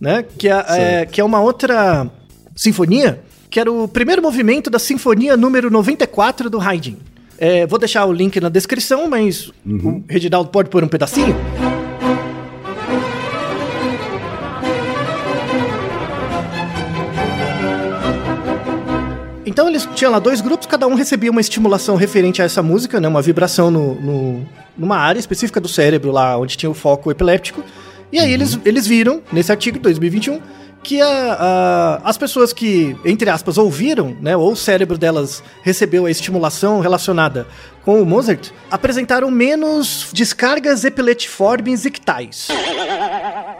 [0.00, 0.24] né?
[0.36, 2.10] Que é, é, que é uma outra
[2.54, 6.96] sinfonia, que era o primeiro movimento da sinfonia número 94 do Haydn.
[7.38, 10.04] É, vou deixar o link na descrição, mas uhum.
[10.08, 11.34] o Reginaldo pode pôr um pedacinho.
[19.52, 22.98] Então eles tinham lá dois grupos, cada um recebia uma estimulação referente a essa música,
[22.98, 23.06] né?
[23.06, 24.46] Uma vibração no, no
[24.78, 27.62] numa área específica do cérebro lá onde tinha o foco epiléptico.
[28.10, 28.32] E aí uhum.
[28.32, 30.40] eles, eles viram, nesse artigo de 2021,
[30.82, 36.06] que a, a, as pessoas que, entre aspas, ouviram, né, ou o cérebro delas recebeu
[36.06, 37.46] a estimulação relacionada
[37.84, 42.48] com o Mozart, apresentaram menos descargas epiletiformes ictais.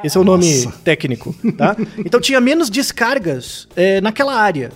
[0.03, 0.79] Esse é o nome Nossa.
[0.83, 1.77] técnico, tá?
[1.99, 4.73] Então tinha menos descargas é, naquela área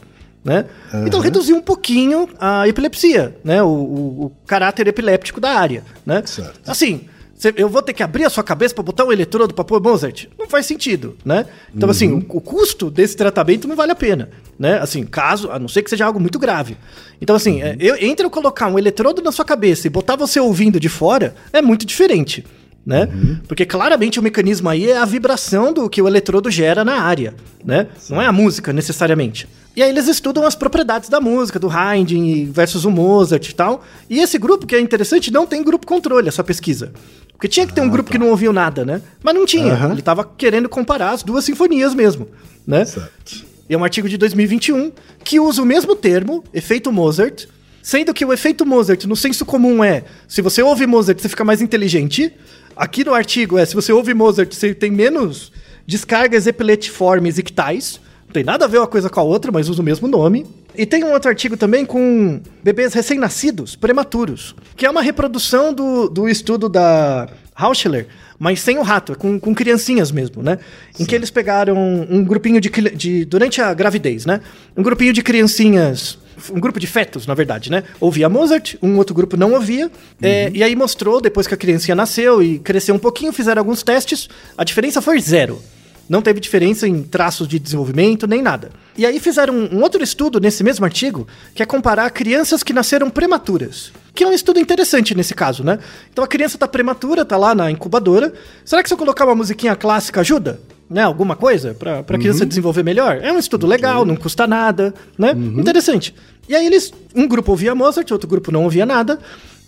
[0.47, 0.65] né?
[0.95, 1.07] Uhum.
[1.09, 3.63] Então reduziu um pouquinho a epilepsia, né?
[3.63, 6.23] O, o, o caráter epiléptico da área, né?
[6.25, 6.61] Certo.
[6.65, 7.09] Assim,
[7.57, 10.27] eu vou ter que abrir a sua cabeça para botar um eletrodo para pôr Mozart?
[10.39, 11.47] Não faz sentido, né?
[11.75, 12.19] Então, assim, uhum.
[12.19, 14.79] assim, o, o, custo desse tratamento não vale a pena, né?
[14.79, 16.77] Assim, caso, a não ser que seja algo muito grave.
[17.21, 17.77] Então, assim, uhum.
[17.79, 21.35] eu, entre eu colocar um eletrodo na sua cabeça e botar você ouvindo de fora,
[21.53, 22.45] é muito diferente
[22.87, 23.09] né?
[23.13, 23.39] Uhum.
[23.49, 27.35] Porque claramente o mecanismo aí é a vibração do que o eletrodo gera na área,
[27.65, 27.89] né?
[27.99, 28.15] Sim.
[28.15, 29.49] Não é a música necessariamente.
[29.75, 33.85] E aí eles estudam as propriedades da música, do Haydn versus o Mozart e tal.
[34.09, 36.93] E esse grupo, que é interessante, não tem grupo controle, essa pesquisa.
[37.33, 38.13] Porque tinha que ter um ah, grupo tá.
[38.13, 39.03] que não ouviu nada, né?
[39.23, 39.75] Mas não tinha.
[39.75, 39.91] Uhum.
[39.91, 42.29] Ele estava querendo comparar as duas sinfonias mesmo,
[42.67, 42.85] né?
[42.85, 43.45] Certo.
[43.69, 47.47] E é um artigo de 2021 que usa o mesmo termo, efeito Mozart,
[47.87, 51.45] sendo que o efeito Mozart no senso comum é, se você ouve Mozart, você fica
[51.45, 52.33] mais inteligente.
[52.75, 55.53] Aqui no artigo é, se você ouve Mozart, você tem menos
[55.87, 58.01] descargas epiletiformes ictais.
[58.27, 60.45] Não tem nada a ver uma coisa com a outra, mas usa o mesmo nome.
[60.75, 66.09] E tem um outro artigo também com bebês recém-nascidos, prematuros, que é uma reprodução do,
[66.09, 70.59] do estudo da Hauschler, mas sem o rato, com, com criancinhas mesmo, né?
[70.93, 71.05] Sim.
[71.05, 71.77] Em que eles pegaram
[72.11, 73.25] um grupinho de, de.
[73.25, 74.41] durante a gravidez, né?
[74.77, 76.19] Um grupinho de criancinhas
[76.51, 77.85] um grupo de fetos, na verdade, né?
[78.01, 79.85] Ouvia Mozart, um outro grupo não ouvia.
[79.85, 79.91] É, uhum.
[80.21, 83.83] É, e aí mostrou, depois que a criancinha nasceu e cresceu um pouquinho, fizeram alguns
[83.83, 84.29] testes.
[84.57, 85.63] A diferença foi zero.
[86.09, 88.71] Não teve diferença em traços de desenvolvimento, nem nada.
[88.97, 92.73] E aí fizeram um, um outro estudo nesse mesmo artigo, que é comparar crianças que
[92.73, 93.93] nasceram prematuras.
[94.15, 95.79] Que é um estudo interessante nesse caso, né?
[96.13, 98.33] Então a criança tá prematura, tá lá na incubadora.
[98.65, 100.61] Será que se eu colocar uma musiquinha clássica ajuda?
[100.89, 102.49] Né, alguma coisa para a criança uhum.
[102.49, 103.19] desenvolver melhor.
[103.23, 105.33] É um estudo legal, não custa nada, né?
[105.33, 105.61] Uhum.
[105.61, 106.15] Interessante.
[106.49, 109.19] E aí eles, um grupo ouvia Mozart, outro grupo não ouvia nada.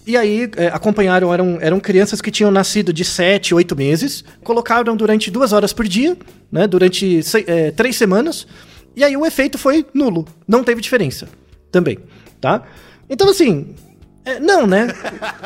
[0.07, 4.97] E aí é, acompanharam, eram, eram crianças que tinham nascido de 7, 8 meses, colocaram
[4.97, 6.17] durante duas horas por dia,
[6.51, 8.47] né, durante é, três semanas,
[8.97, 11.29] e aí o efeito foi nulo, não teve diferença
[11.71, 11.99] também,
[12.41, 12.63] tá?
[13.11, 13.75] Então assim,
[14.29, 14.95] é, não, né?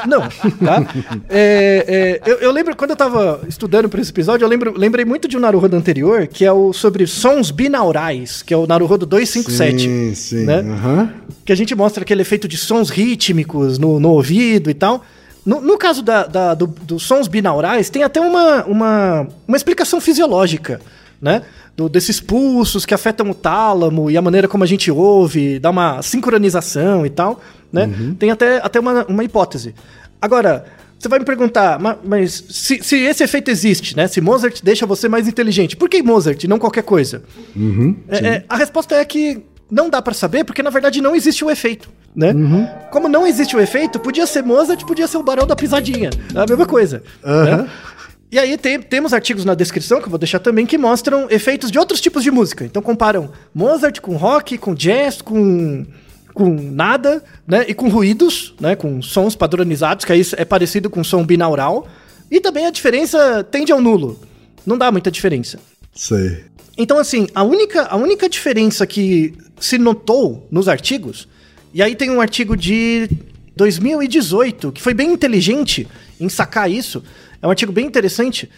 [0.09, 0.21] Não,
[0.65, 0.85] tá?
[1.29, 5.05] É, é, eu, eu, lembro, quando eu tava estudando para esse episódio, eu lembro, lembrei
[5.05, 9.07] muito de um Naruhodo anterior, que é o sobre sons binaurais, que é o Naruhodo
[9.07, 9.83] 257.
[9.83, 10.45] Sim, sim.
[10.45, 10.61] Né?
[10.61, 11.09] Uhum.
[11.45, 15.05] Que a gente mostra aquele efeito de sons rítmicos no, no ouvido e tal.
[15.47, 20.01] No, no caso da, da do, dos sons binaurais, tem até uma, uma, uma explicação
[20.01, 20.81] fisiológica,
[21.23, 21.43] né?
[21.77, 25.71] Do, desses pulsos que afetam o tálamo e a maneira como a gente ouve, dá
[25.71, 27.41] uma sincronização e tal
[27.73, 27.87] né?
[27.87, 28.15] Uhum.
[28.15, 29.75] Tem até, até uma, uma hipótese.
[30.21, 30.67] Agora,
[30.99, 34.07] você vai me perguntar, mas, mas se, se, esse efeito existe, né?
[34.07, 37.23] Se Mozart deixa você mais inteligente, por que Mozart e não qualquer coisa?
[37.57, 41.17] Uhum, é, é, a resposta é que não dá para saber, porque na verdade não
[41.17, 42.33] existe o efeito, né?
[42.33, 42.69] Uhum.
[42.91, 46.39] Como não existe o efeito, podia ser Mozart, podia ser o Barão da Pisadinha, é
[46.39, 47.03] a mesma coisa.
[47.25, 47.69] Né?
[48.33, 51.71] E aí tem, temos artigos na descrição, que eu vou deixar também, que mostram efeitos
[51.71, 52.65] de outros tipos de música.
[52.65, 55.85] Então comparam Mozart com rock, com jazz, com
[56.33, 57.67] com nada, né?
[57.69, 58.75] E com ruídos, né?
[58.75, 61.87] Com sons padronizados, que aí é parecido com som binaural.
[62.31, 64.19] E também a diferença tende ao nulo.
[64.65, 65.61] Não dá muita diferença.
[65.95, 66.45] Sei.
[66.79, 71.29] Então, assim, a única, a única diferença que se notou nos artigos,
[71.75, 73.11] e aí tem um artigo de
[73.55, 75.87] 2018, que foi bem inteligente
[76.19, 77.03] em sacar isso,
[77.43, 78.49] é um artigo bem interessante,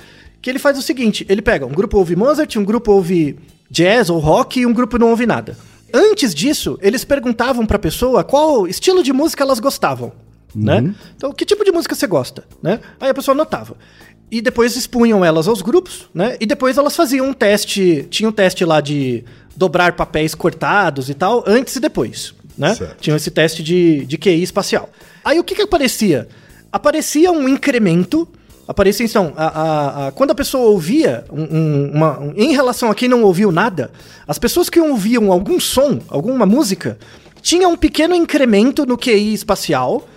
[0.42, 3.38] que ele faz o seguinte, ele pega um grupo ouve Mozart, um grupo ouve
[3.70, 5.57] jazz ou rock e um grupo não ouve nada.
[5.92, 10.12] Antes disso, eles perguntavam pra pessoa qual estilo de música elas gostavam,
[10.55, 10.77] né?
[10.77, 10.83] uhum.
[10.88, 10.94] né?
[11.16, 12.81] Então, que tipo de música você gosta, né?
[13.01, 13.77] Aí a pessoa anotava.
[14.31, 16.37] E depois expunham elas aos grupos, né?
[16.40, 19.25] E depois elas faziam um teste, tinha um teste lá de
[19.57, 22.75] dobrar papéis cortados e tal, antes e depois, né?
[22.75, 23.01] Certo.
[23.01, 24.90] Tinha esse teste de, de QI espacial.
[25.25, 26.29] Aí o que que aparecia?
[26.73, 28.29] Aparecia um incremento
[28.66, 32.90] aparecia então, a, a, a, quando a pessoa ouvia um, um, uma, um, em relação
[32.90, 33.90] a quem não ouviu nada,
[34.27, 36.98] as pessoas que ouviam algum som, alguma música,
[37.40, 40.09] tinha um pequeno incremento no QI espacial.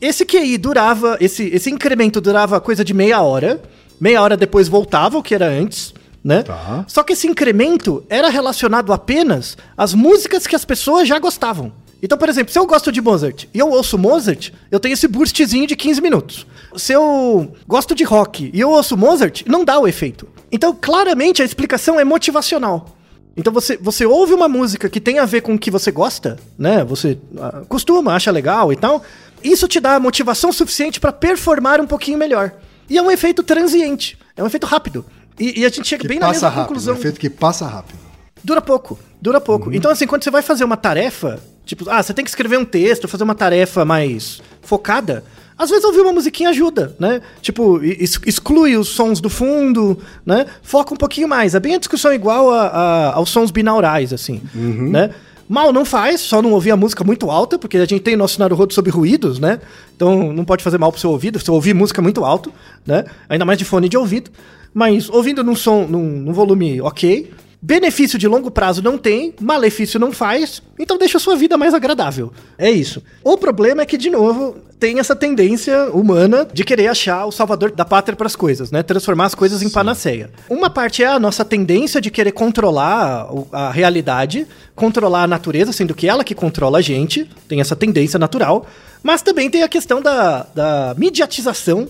[0.00, 3.62] Esse QI durava, esse, esse incremento durava coisa de meia hora.
[4.00, 6.42] Meia hora depois voltava o que era antes, né?
[6.42, 6.84] Tá.
[6.88, 11.72] Só que esse incremento era relacionado apenas às músicas que as pessoas já gostavam.
[12.02, 15.06] Então, por exemplo, se eu gosto de Mozart e eu ouço Mozart, eu tenho esse
[15.06, 16.46] boostzinho de 15 minutos.
[16.76, 20.28] Se eu gosto de rock e eu ouço Mozart, não dá o efeito.
[20.50, 22.98] Então, claramente, a explicação é motivacional.
[23.36, 26.38] Então você, você ouve uma música que tem a ver com o que você gosta,
[26.58, 26.84] né?
[26.84, 29.02] Você uh, costuma, acha legal e tal.
[29.42, 32.52] Isso te dá motivação suficiente para performar um pouquinho melhor.
[32.90, 35.04] E é um efeito transiente, é um efeito rápido.
[35.38, 36.94] E, e a gente chega que bem na mesma rápido, conclusão.
[36.94, 37.98] É um efeito que passa rápido.
[38.44, 39.70] Dura pouco, dura pouco.
[39.70, 39.74] Uhum.
[39.74, 41.40] Então assim, quando você vai fazer uma tarefa,
[41.74, 45.24] tipo, ah, você tem que escrever um texto, fazer uma tarefa mais focada,
[45.56, 47.22] às vezes ouvir uma musiquinha ajuda, né?
[47.40, 50.46] Tipo, exclui os sons do fundo, né?
[50.62, 51.54] Foca um pouquinho mais.
[51.54, 54.90] É bem a discussão igual a, a, aos sons binaurais, assim, uhum.
[54.90, 55.10] né?
[55.48, 58.38] Mal não faz, só não ouvir a música muito alta, porque a gente tem nosso
[58.38, 59.60] Naruhodo sobre ruídos, né?
[59.94, 62.52] Então não pode fazer mal pro seu ouvido, se ouvir música muito alto,
[62.86, 63.04] né?
[63.28, 64.30] Ainda mais de fone de ouvido.
[64.74, 67.30] Mas ouvindo num som, num, num volume ok,
[67.64, 71.72] Benefício de longo prazo não tem, malefício não faz, então deixa a sua vida mais
[71.72, 72.32] agradável.
[72.58, 73.00] É isso.
[73.22, 77.70] O problema é que, de novo, tem essa tendência humana de querer achar o salvador
[77.70, 78.82] da pátria para as coisas, né?
[78.82, 79.66] Transformar as coisas Sim.
[79.66, 80.28] em panaceia.
[80.50, 84.44] Uma parte é a nossa tendência de querer controlar a realidade,
[84.74, 88.66] controlar a natureza, sendo que ela que controla a gente, tem essa tendência natural.
[89.04, 91.86] Mas também tem a questão da, da mediatização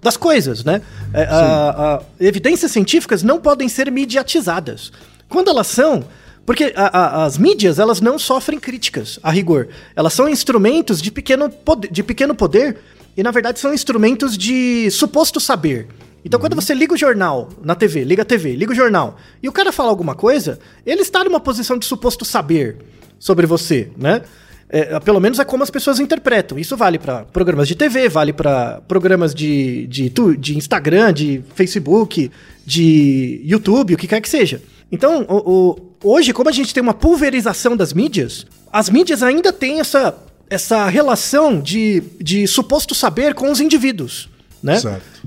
[0.00, 0.82] das coisas, né?
[1.12, 4.92] É, a, a, evidências científicas não podem ser mediatizadas.
[5.28, 6.04] Quando elas são.
[6.44, 9.68] Porque a, a, as mídias, elas não sofrem críticas, a rigor.
[9.96, 12.78] Elas são instrumentos de pequeno poder, de pequeno poder
[13.16, 15.88] e, na verdade, são instrumentos de suposto saber.
[16.24, 16.42] Então, uhum.
[16.42, 19.52] quando você liga o jornal na TV, liga a TV, liga o jornal, e o
[19.52, 22.76] cara fala alguma coisa, ele está numa posição de suposto saber
[23.18, 24.22] sobre você, né?
[24.68, 26.58] É, pelo menos é como as pessoas interpretam.
[26.58, 32.30] Isso vale para programas de TV, vale para programas de, de, de Instagram, de Facebook,
[32.64, 34.60] de YouTube, o que quer que seja.
[34.90, 39.52] Então, o, o, hoje, como a gente tem uma pulverização das mídias, as mídias ainda
[39.52, 40.16] têm essa,
[40.48, 44.28] essa relação de, de suposto saber com os indivíduos.
[44.62, 44.80] Né?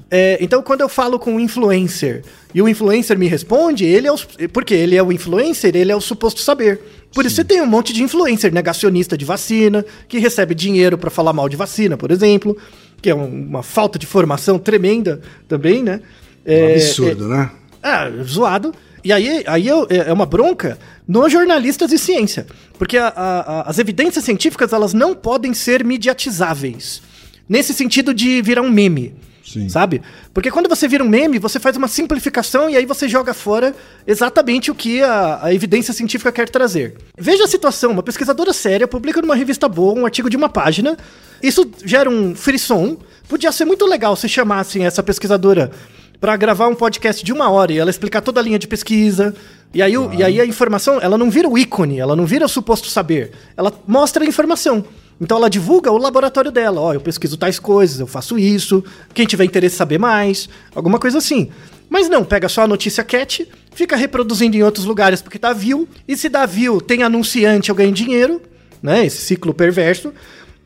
[0.09, 4.11] É, então, quando eu falo com um influencer e o influencer me responde, ele é
[4.11, 4.17] o,
[4.51, 6.79] porque ele é o influencer, ele é o suposto saber.
[7.13, 7.27] Por Sim.
[7.27, 11.31] isso você tem um monte de influencer negacionista de vacina, que recebe dinheiro para falar
[11.31, 12.57] mal de vacina, por exemplo,
[13.01, 16.01] que é um, uma falta de formação tremenda também, né?
[16.43, 17.51] É, um absurdo, é, né?
[17.81, 18.73] É, zoado.
[19.03, 20.77] E aí, aí é, é uma bronca
[21.07, 22.45] nos jornalistas de ciência.
[22.77, 27.01] Porque a, a, a, as evidências científicas elas não podem ser mediatizáveis.
[27.47, 29.15] nesse sentido de virar um meme.
[29.51, 29.67] Sim.
[29.67, 30.01] Sabe?
[30.31, 33.75] Porque quando você vira um meme, você faz uma simplificação e aí você joga fora
[34.05, 36.95] exatamente o que a, a evidência científica quer trazer.
[37.17, 40.95] Veja a situação: uma pesquisadora séria publica numa revista boa um artigo de uma página.
[41.41, 42.97] Isso gera um frisson.
[43.27, 45.71] Podia ser muito legal se chamassem essa pesquisadora
[46.19, 49.33] para gravar um podcast de uma hora e ela explicar toda a linha de pesquisa.
[49.73, 52.45] E aí, o- e aí a informação, ela não vira o ícone, ela não vira
[52.45, 53.31] o suposto saber.
[53.55, 54.83] Ela mostra a informação.
[55.21, 56.79] Então ela divulga o laboratório dela.
[56.81, 58.83] Ó, eu pesquiso tais coisas, eu faço isso.
[59.13, 61.49] Quem tiver interesse saber mais, alguma coisa assim.
[61.89, 65.87] Mas não, pega só a notícia cat, fica reproduzindo em outros lugares porque dá view.
[66.07, 68.41] E se dá view, tem anunciante, eu ganho dinheiro,
[68.81, 69.05] né?
[69.05, 70.13] Esse ciclo perverso.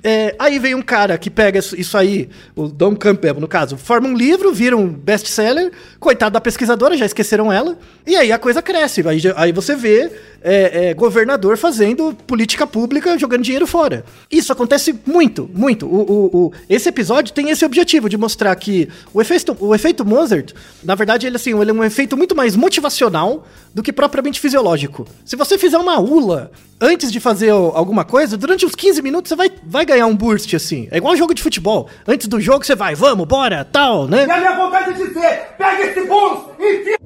[0.04, 4.06] É, aí vem um cara que pega isso- aí, o Dom Campbell, no caso, forma
[4.10, 8.62] um livro, vira um best-seller, coitado da pesquisadora, já esqueceram ela, e aí a coisa
[8.62, 9.02] cresce.
[9.08, 10.12] Aí, aí você vê
[10.46, 14.04] é, é, governador fazendo política pública, jogando dinheiro fora.
[14.30, 15.86] Isso acontece muito, muito.
[15.86, 20.04] O, o- o- esse episódio tem esse objetivo de mostrar que o efeito, o efeito
[20.04, 20.52] Mozart,
[20.84, 25.08] na verdade, ele, assim, ele é um efeito muito mais motivacional do que propriamente fisiológico.
[25.24, 26.52] Se você fizer uma ula
[26.84, 30.54] antes de fazer alguma coisa, durante uns 15 minutos você vai, vai ganhar um burst,
[30.54, 30.90] assim.
[30.92, 31.90] É igual jogo de futebol.
[32.06, 34.26] Antes do jogo você vai, vamos, bora, tal, né?
[34.28, 36.98] E a minha vontade é dizer, pega esse bônus e.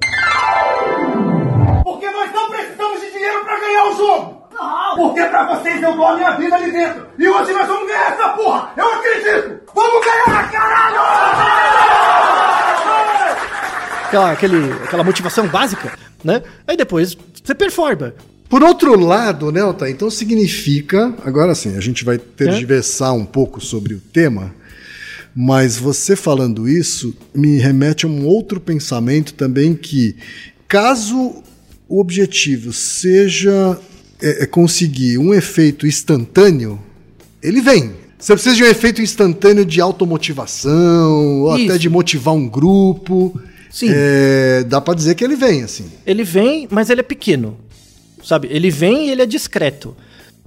[1.84, 4.38] Porque nós não precisamos de dinheiro pra ganhar o jogo.
[4.96, 7.06] Porque pra vocês eu dou a minha vida ali dentro.
[7.16, 8.72] E hoje nós vamos ganhar essa porra.
[8.76, 9.60] Eu acredito.
[9.72, 10.98] Vamos ganhar, caralho!
[14.08, 15.92] Aquela, aquele, aquela motivação básica,
[16.24, 16.42] né?
[16.66, 18.14] Aí depois você performa.
[18.48, 21.14] Por outro lado, né, Altair, então significa.
[21.24, 24.54] Agora sim, a gente vai tergiversar um pouco sobre o tema,
[25.36, 30.16] mas você falando isso me remete a um outro pensamento também que,
[30.66, 31.42] caso
[31.88, 33.78] o objetivo seja
[34.20, 36.78] é, é conseguir um efeito instantâneo,
[37.42, 37.92] ele vem.
[38.18, 41.70] Você precisa de um efeito instantâneo de automotivação, ou Isso.
[41.70, 43.40] até de motivar um grupo.
[43.70, 43.86] Sim.
[43.90, 45.84] É, dá pra dizer que ele vem, assim.
[46.04, 47.56] Ele vem, mas ele é pequeno.
[48.28, 48.46] Sabe?
[48.50, 49.96] Ele vem e ele é discreto.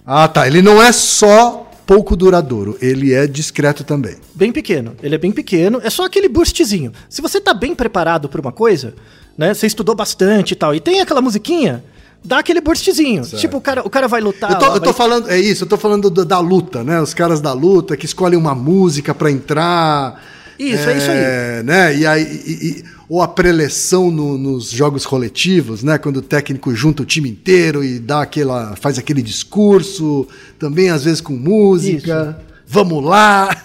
[0.05, 0.45] Ah, tá.
[0.45, 4.17] Ele não é só pouco duradouro, ele é discreto também.
[4.35, 4.95] Bem pequeno.
[5.01, 5.81] Ele é bem pequeno.
[5.83, 6.91] É só aquele boostzinho.
[7.09, 8.93] Se você tá bem preparado pra uma coisa,
[9.35, 9.51] né?
[9.51, 11.83] Você estudou bastante e tal, e tem aquela musiquinha,
[12.23, 13.23] dá aquele boostzinho.
[13.23, 14.51] Tipo, o cara, o cara vai lutar.
[14.51, 16.83] eu tô, lá, eu tô vai- falando, é isso, eu tô falando do- da luta,
[16.83, 17.01] né?
[17.01, 20.23] Os caras da luta que escolhem uma música pra entrar.
[20.63, 21.63] Isso, é isso aí.
[21.63, 21.95] Né?
[21.97, 25.97] E aí, e- e- ou a preleção no- nos jogos coletivos, né?
[25.97, 30.27] Quando o técnico junta o time inteiro e dá aquela, faz aquele discurso,
[30.59, 32.39] também às vezes com música.
[32.67, 33.49] Vamos lá!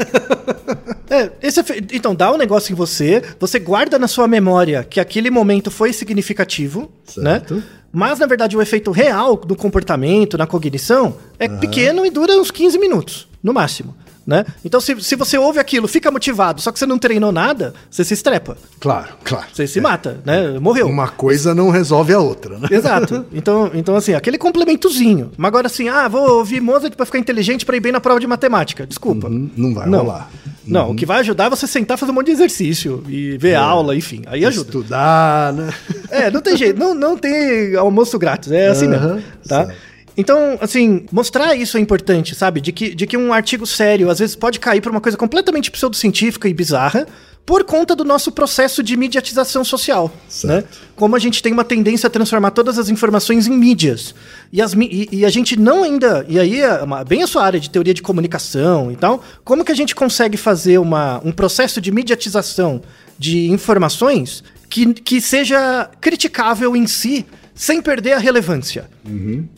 [1.08, 4.98] É, esse efe- então dá um negócio em você, você guarda na sua memória que
[4.98, 7.54] aquele momento foi significativo, Certo.
[7.54, 7.62] né?
[7.92, 12.50] Mas na verdade o efeito real do comportamento, na cognição, é pequeno e dura uns
[12.50, 13.94] 15 minutos, no máximo.
[14.26, 14.44] Né?
[14.64, 18.02] Então, se, se você ouve aquilo, fica motivado, só que você não treinou nada, você
[18.02, 18.56] se estrepa.
[18.80, 19.46] claro, claro.
[19.52, 20.58] Você se mata, né?
[20.58, 20.88] Morreu.
[20.88, 22.68] Uma coisa não resolve a outra, né?
[22.70, 23.24] Exato.
[23.36, 25.30] Então, então, assim, aquele complementozinho.
[25.36, 28.18] Mas agora, assim, ah, vou ouvir Mozart pra ficar inteligente pra ir bem na prova
[28.18, 28.86] de matemática.
[28.86, 29.28] Desculpa.
[29.28, 29.98] Uhum, não vai não.
[30.00, 30.30] rolar.
[30.66, 33.54] Não, o que vai ajudar é você sentar, fazer um monte de exercício e ver
[33.54, 34.22] aula, enfim.
[34.26, 34.68] Aí ajuda.
[34.68, 35.72] Estudar, né?
[36.10, 36.78] É, não tem jeito.
[36.78, 38.50] Não, não tem almoço grátis.
[38.50, 39.22] É assim Aham, mesmo.
[39.46, 39.66] Tá?
[39.66, 39.95] certo.
[40.16, 42.60] Então, assim, mostrar isso é importante, sabe?
[42.60, 45.70] De que, de que um artigo sério, às vezes, pode cair pra uma coisa completamente
[45.70, 47.06] pseudocientífica e bizarra
[47.44, 50.08] por conta do nosso processo de mediatização social.
[50.42, 50.62] Né?
[50.62, 50.78] Certo.
[50.96, 54.16] Como a gente tem uma tendência a transformar todas as informações em mídias.
[54.52, 56.26] E, as, e, e a gente não ainda.
[56.28, 59.64] E aí, é uma- bem a sua área de teoria de comunicação e tal, como
[59.64, 62.82] que a gente consegue fazer uma, um processo de mediatização
[63.16, 67.24] de informações que, que seja criticável em si,
[67.56, 68.88] sem perder a relevância?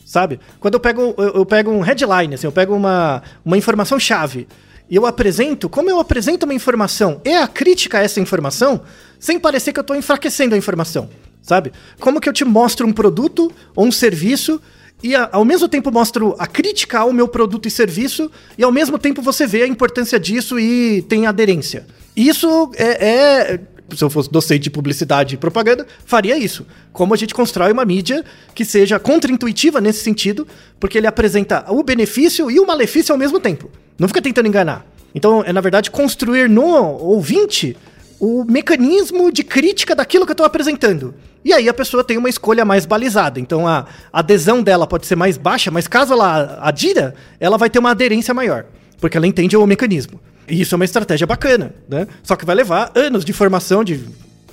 [0.05, 0.39] Sabe?
[0.59, 4.47] Quando eu pego, eu, eu pego um headline, assim, eu pego uma, uma informação chave
[4.89, 8.81] e eu apresento, como eu apresento uma informação e a crítica a essa informação,
[9.19, 11.09] sem parecer que eu estou enfraquecendo a informação,
[11.43, 11.71] sabe?
[11.99, 14.59] Como que eu te mostro um produto ou um serviço
[15.03, 18.71] e a- ao mesmo tempo mostro a crítica ao meu produto e serviço e ao
[18.71, 21.85] mesmo tempo você vê a importância disso e tem aderência.
[22.15, 23.59] Isso é, é
[23.95, 26.65] se eu fosse docente de publicidade e propaganda, faria isso.
[26.91, 28.23] Como a gente constrói uma mídia
[28.53, 30.47] que seja contra-intuitiva nesse sentido,
[30.79, 33.69] porque ele apresenta o benefício e o malefício ao mesmo tempo.
[33.97, 34.85] Não fica tentando enganar.
[35.13, 37.75] Então, é na verdade construir no ouvinte
[38.19, 41.13] o mecanismo de crítica daquilo que eu estou apresentando.
[41.43, 43.39] E aí a pessoa tem uma escolha mais balizada.
[43.39, 47.79] Então a adesão dela pode ser mais baixa, mas caso ela adira, ela vai ter
[47.79, 48.65] uma aderência maior,
[48.99, 50.19] porque ela entende o mecanismo.
[50.49, 52.07] E isso é uma estratégia bacana, né?
[52.23, 54.03] Só que vai levar anos de formação de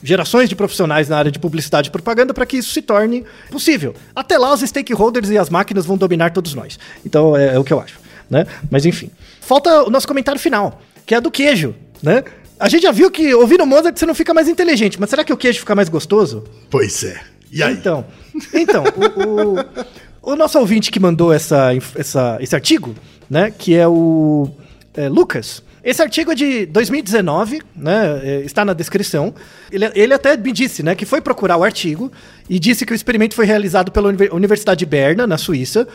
[0.02, 3.94] gerações de profissionais na área de publicidade e propaganda para que isso se torne possível.
[4.14, 6.78] Até lá os stakeholders e as máquinas vão dominar todos nós.
[7.04, 8.46] Então é, é o que eu acho, né?
[8.70, 9.10] Mas enfim.
[9.40, 10.80] Falta o nosso comentário final.
[11.04, 12.24] que é do queijo, né?
[12.58, 15.32] A gente já viu que ouvindo Mozart você não fica mais inteligente, mas será que
[15.32, 16.44] o queijo fica mais gostoso?
[16.70, 17.20] Pois é.
[17.52, 17.74] E aí?
[17.74, 18.04] Então,
[18.52, 22.94] então o, o, o nosso ouvinte que mandou essa, essa, esse artigo,
[23.28, 24.50] né, que é o
[24.94, 28.20] é, Lucas, esse artigo é de 2019, né?
[28.22, 29.32] é, Está na descrição.
[29.70, 32.10] Ele, ele até me disse, né, que foi procurar o artigo
[32.50, 35.86] e disse que o experimento foi realizado pela Univer- Universidade de Berna, na Suíça.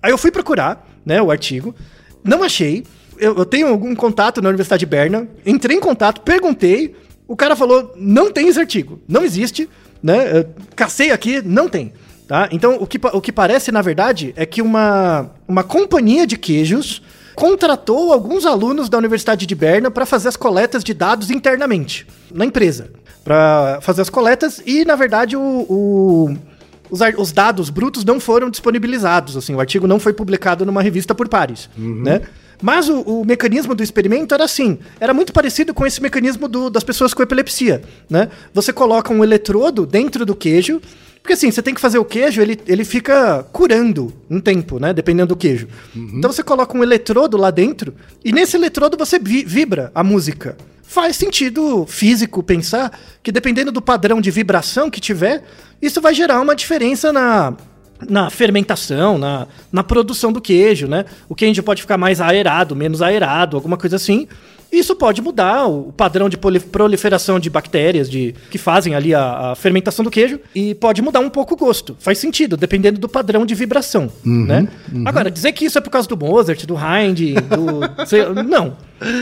[0.00, 1.74] Aí eu fui procurar, né, o artigo.
[2.22, 2.84] Não achei.
[3.18, 5.26] Eu, eu tenho algum contato na Universidade de Berna.
[5.44, 6.94] Entrei em contato, perguntei.
[7.26, 9.02] O cara falou: não tem esse artigo.
[9.08, 9.68] Não existe.
[10.02, 10.38] Né?
[10.38, 10.46] Eu
[10.76, 11.92] cacei aqui, não tem.
[12.26, 12.48] Tá?
[12.52, 17.02] Então, o que, o que parece, na verdade, é que uma, uma companhia de queijos
[17.40, 22.44] contratou alguns alunos da Universidade de Berna para fazer as coletas de dados internamente, na
[22.44, 22.90] empresa.
[23.24, 26.36] Para fazer as coletas e, na verdade, o, o-
[26.90, 29.38] os, os dados brutos não foram disponibilizados.
[29.38, 31.70] Assim, o artigo não foi publicado numa revista por pares.
[31.78, 32.20] Né?
[32.60, 36.68] Mas o, o mecanismo do experimento era assim, era muito parecido com esse mecanismo do-
[36.68, 38.28] das pessoas com epilepsia, né?
[38.52, 40.78] Você coloca um eletrodo dentro do queijo,
[41.30, 44.92] porque assim, você tem que fazer o queijo, ele, ele fica curando um tempo, né?
[44.92, 45.68] Dependendo do queijo.
[45.94, 50.56] Então você coloca um eletrodo lá dentro, e nesse eletrodo você vi- vibra a música.
[50.82, 55.44] Faz sentido físico pensar que dependendo do padrão de vibração que tiver,
[55.80, 57.54] isso vai gerar uma diferença na,
[58.08, 61.04] na fermentação, na, na produção do queijo, né?
[61.28, 64.26] O queijo pode ficar mais aerado, menos aerado, alguma coisa assim.
[64.72, 69.54] Isso pode mudar o padrão de proliferação de bactérias de, que fazem ali a, a
[69.56, 71.96] fermentação do queijo e pode mudar um pouco o gosto.
[71.98, 74.68] Faz sentido, dependendo do padrão de vibração, né?
[75.04, 77.80] Agora, dizer que isso é por causa do Mozart, do Hind, do...
[78.06, 78.76] sei- não,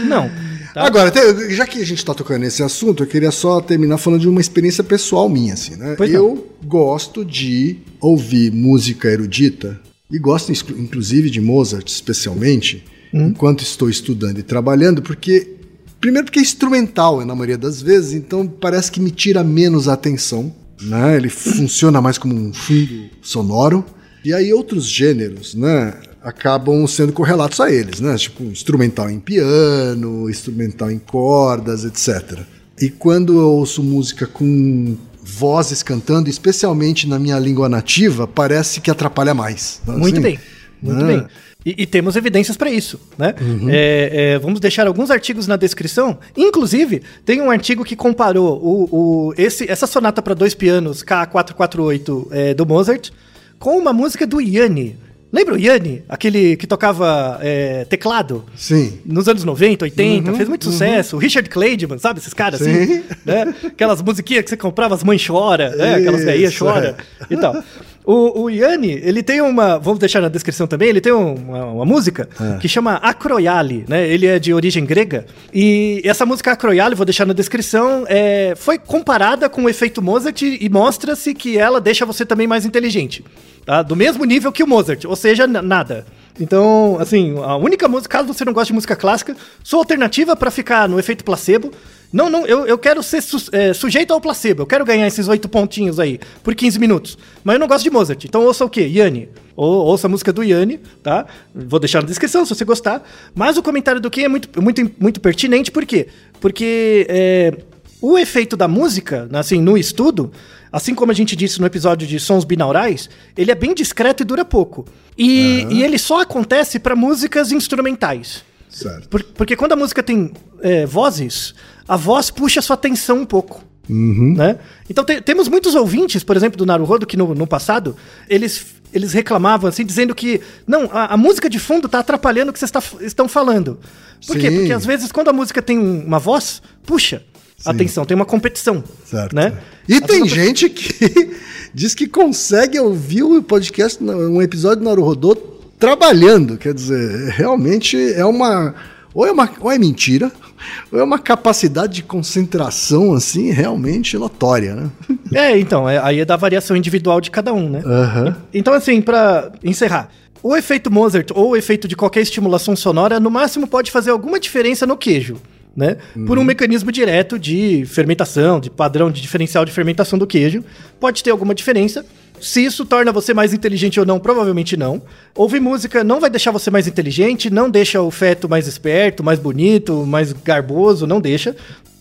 [0.06, 0.30] não.
[0.74, 0.82] tá?
[0.86, 1.12] Agora,
[1.50, 4.40] já que a gente tá tocando nesse assunto, eu queria só terminar falando de uma
[4.40, 5.94] experiência pessoal minha, assim, né?
[5.96, 6.18] Pois não.
[6.18, 9.80] eu gosto de ouvir música erudita
[10.10, 13.28] e gosto, inclusive, de Mozart, especialmente, Hum.
[13.28, 15.54] enquanto estou estudando e trabalhando, porque.
[16.00, 19.94] Primeiro, porque é instrumental, na maioria das vezes, então parece que me tira menos a
[19.94, 21.16] atenção, né?
[21.16, 23.84] Ele funciona mais como um fundo sonoro.
[24.24, 25.94] E aí, outros gêneros, né?
[26.22, 28.14] Acabam sendo correlatos a eles, né?
[28.16, 32.40] Tipo, instrumental em piano, instrumental em cordas, etc.
[32.80, 38.90] E quando eu ouço música com vozes cantando, especialmente na minha língua nativa, parece que
[38.90, 39.80] atrapalha mais.
[39.86, 40.38] Muito Assim, bem,
[40.80, 41.16] muito né?
[41.16, 41.26] bem.
[41.66, 43.34] E, e temos evidências para isso, né?
[43.68, 46.16] É, é, vamos deixar alguns artigos na descrição.
[46.36, 52.26] Inclusive, tem um artigo que comparou o, o- esse, essa sonata para dois pianos K448
[52.30, 53.10] é, do Mozart
[53.58, 54.96] com uma música do Yanni.
[55.32, 56.04] Lembra o Yanni?
[56.08, 58.44] Aquele que tocava é, teclado?
[58.56, 59.00] Sim.
[59.04, 61.16] Nos anos 90, 80, fez muito sucesso.
[61.16, 62.86] O Richard Clayderman, sabe esses caras assim?
[62.86, 63.04] Sim.
[63.26, 63.52] Né?
[63.66, 65.96] Aquelas musiquinhas que você comprava, as mães choram, né?
[65.96, 66.94] Aquelas velhinhas choram
[67.28, 67.62] e tal.
[68.10, 69.78] O, o Yanni, ele tem uma.
[69.78, 72.26] Vamos deixar na descrição também, ele tem uma, uma música
[72.58, 74.08] que chama Acroiali, né?
[74.08, 75.26] Ele é de origem grega.
[75.52, 80.40] E essa música Acroiali, vou deixar na descrição, é, foi comparada com o efeito Mozart
[80.40, 83.22] e mostra-se que ela deixa você também mais inteligente.
[83.66, 83.82] Tá?
[83.82, 86.06] Do mesmo nível que o Mozart, ou seja, nada.
[86.40, 90.50] Então, assim, a única música, caso você não goste de música clássica, sua alternativa para
[90.50, 91.72] ficar no efeito placebo.
[92.12, 94.62] Não, não, eu, eu quero ser su- é, sujeito ao placebo.
[94.62, 97.18] Eu quero ganhar esses oito pontinhos aí por 15 minutos.
[97.44, 98.24] Mas eu não gosto de Mozart.
[98.24, 98.82] Então ouça o quê?
[98.86, 99.28] Yanni.
[99.54, 101.26] Ou, ouça a música do Yanni, tá?
[101.54, 103.02] Vou deixar na descrição se você gostar.
[103.34, 106.06] Mas o comentário do Ken é muito, muito, muito pertinente, por quê?
[106.40, 107.52] Porque é,
[108.00, 110.30] o efeito da música, assim, no estudo,
[110.72, 114.26] assim como a gente disse no episódio de sons binaurais, ele é bem discreto e
[114.26, 114.84] dura pouco.
[115.16, 118.44] E, e ele só acontece para músicas instrumentais.
[118.68, 119.08] Certo.
[119.08, 121.54] Por- porque quando a música tem é, vozes,
[121.86, 123.64] a voz puxa sua atenção um pouco.
[123.90, 124.58] Né?
[124.90, 127.96] Então te- temos muitos ouvintes, por exemplo, do Naruhodo, que no, no passado,
[128.28, 132.52] eles, eles reclamavam assim, dizendo que não, a, a música de fundo está atrapalhando o
[132.52, 133.80] que vocês tá- estão falando.
[134.26, 134.50] Por quê?
[134.50, 134.56] Sim.
[134.58, 137.22] Porque às vezes quando a música tem um- uma voz, puxa
[137.64, 138.82] a atenção, tem uma competição.
[139.04, 139.34] Certo.
[139.34, 139.52] Né?
[139.88, 141.36] E tem gente que
[141.74, 145.34] diz que consegue ouvir o podcast, um episódio do Naruhodô
[145.78, 146.56] trabalhando.
[146.56, 148.74] Quer dizer, realmente é uma.
[149.14, 150.30] Ou é, uma, ou é mentira,
[150.92, 154.90] ou é uma capacidade de concentração, assim, realmente notória, né?
[155.34, 157.82] É, então, é- aí é da variação individual de cada um, né?
[157.84, 158.36] Aham.
[158.54, 160.10] Então, assim, pra encerrar.
[160.42, 164.38] O efeito Mozart ou o efeito de qualquer estimulação sonora, no máximo, pode fazer alguma
[164.38, 165.36] diferença no queijo,
[165.78, 165.96] né?
[166.26, 170.64] Por um mecanismo direto de fermentação, de padrão de diferencial de fermentação do queijo.
[170.98, 172.04] Pode ter alguma diferença.
[172.40, 175.00] Se isso torna você mais inteligente ou não, provavelmente não.
[175.36, 179.38] Ouvir música não vai deixar você mais inteligente, não deixa o feto mais esperto, mais
[179.38, 181.54] bonito, mais garboso, não deixa.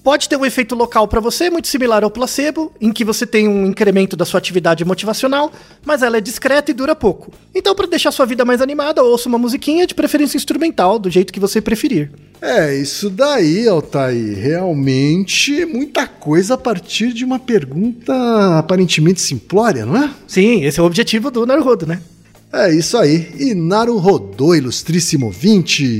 [0.08, 3.46] Pode ter um efeito local para você, muito similar ao placebo, em que você tem
[3.46, 5.52] um incremento da sua atividade motivacional,
[5.86, 7.30] mas ela é discreta e dura pouco.
[7.54, 11.34] Então, para deixar sua vida mais animada, ouça uma musiquinha, de preferência instrumental, do jeito
[11.34, 12.10] que você preferir.
[12.42, 14.38] É, isso daí, Altair.
[14.38, 18.14] Realmente muita coisa a partir de uma pergunta
[18.58, 20.10] aparentemente simplória, não é?
[20.26, 22.00] Sim, esse é o objetivo do Naruhodo, né?
[22.54, 23.30] É isso aí.
[23.38, 26.00] E Naru rodou, ilustríssimo 20.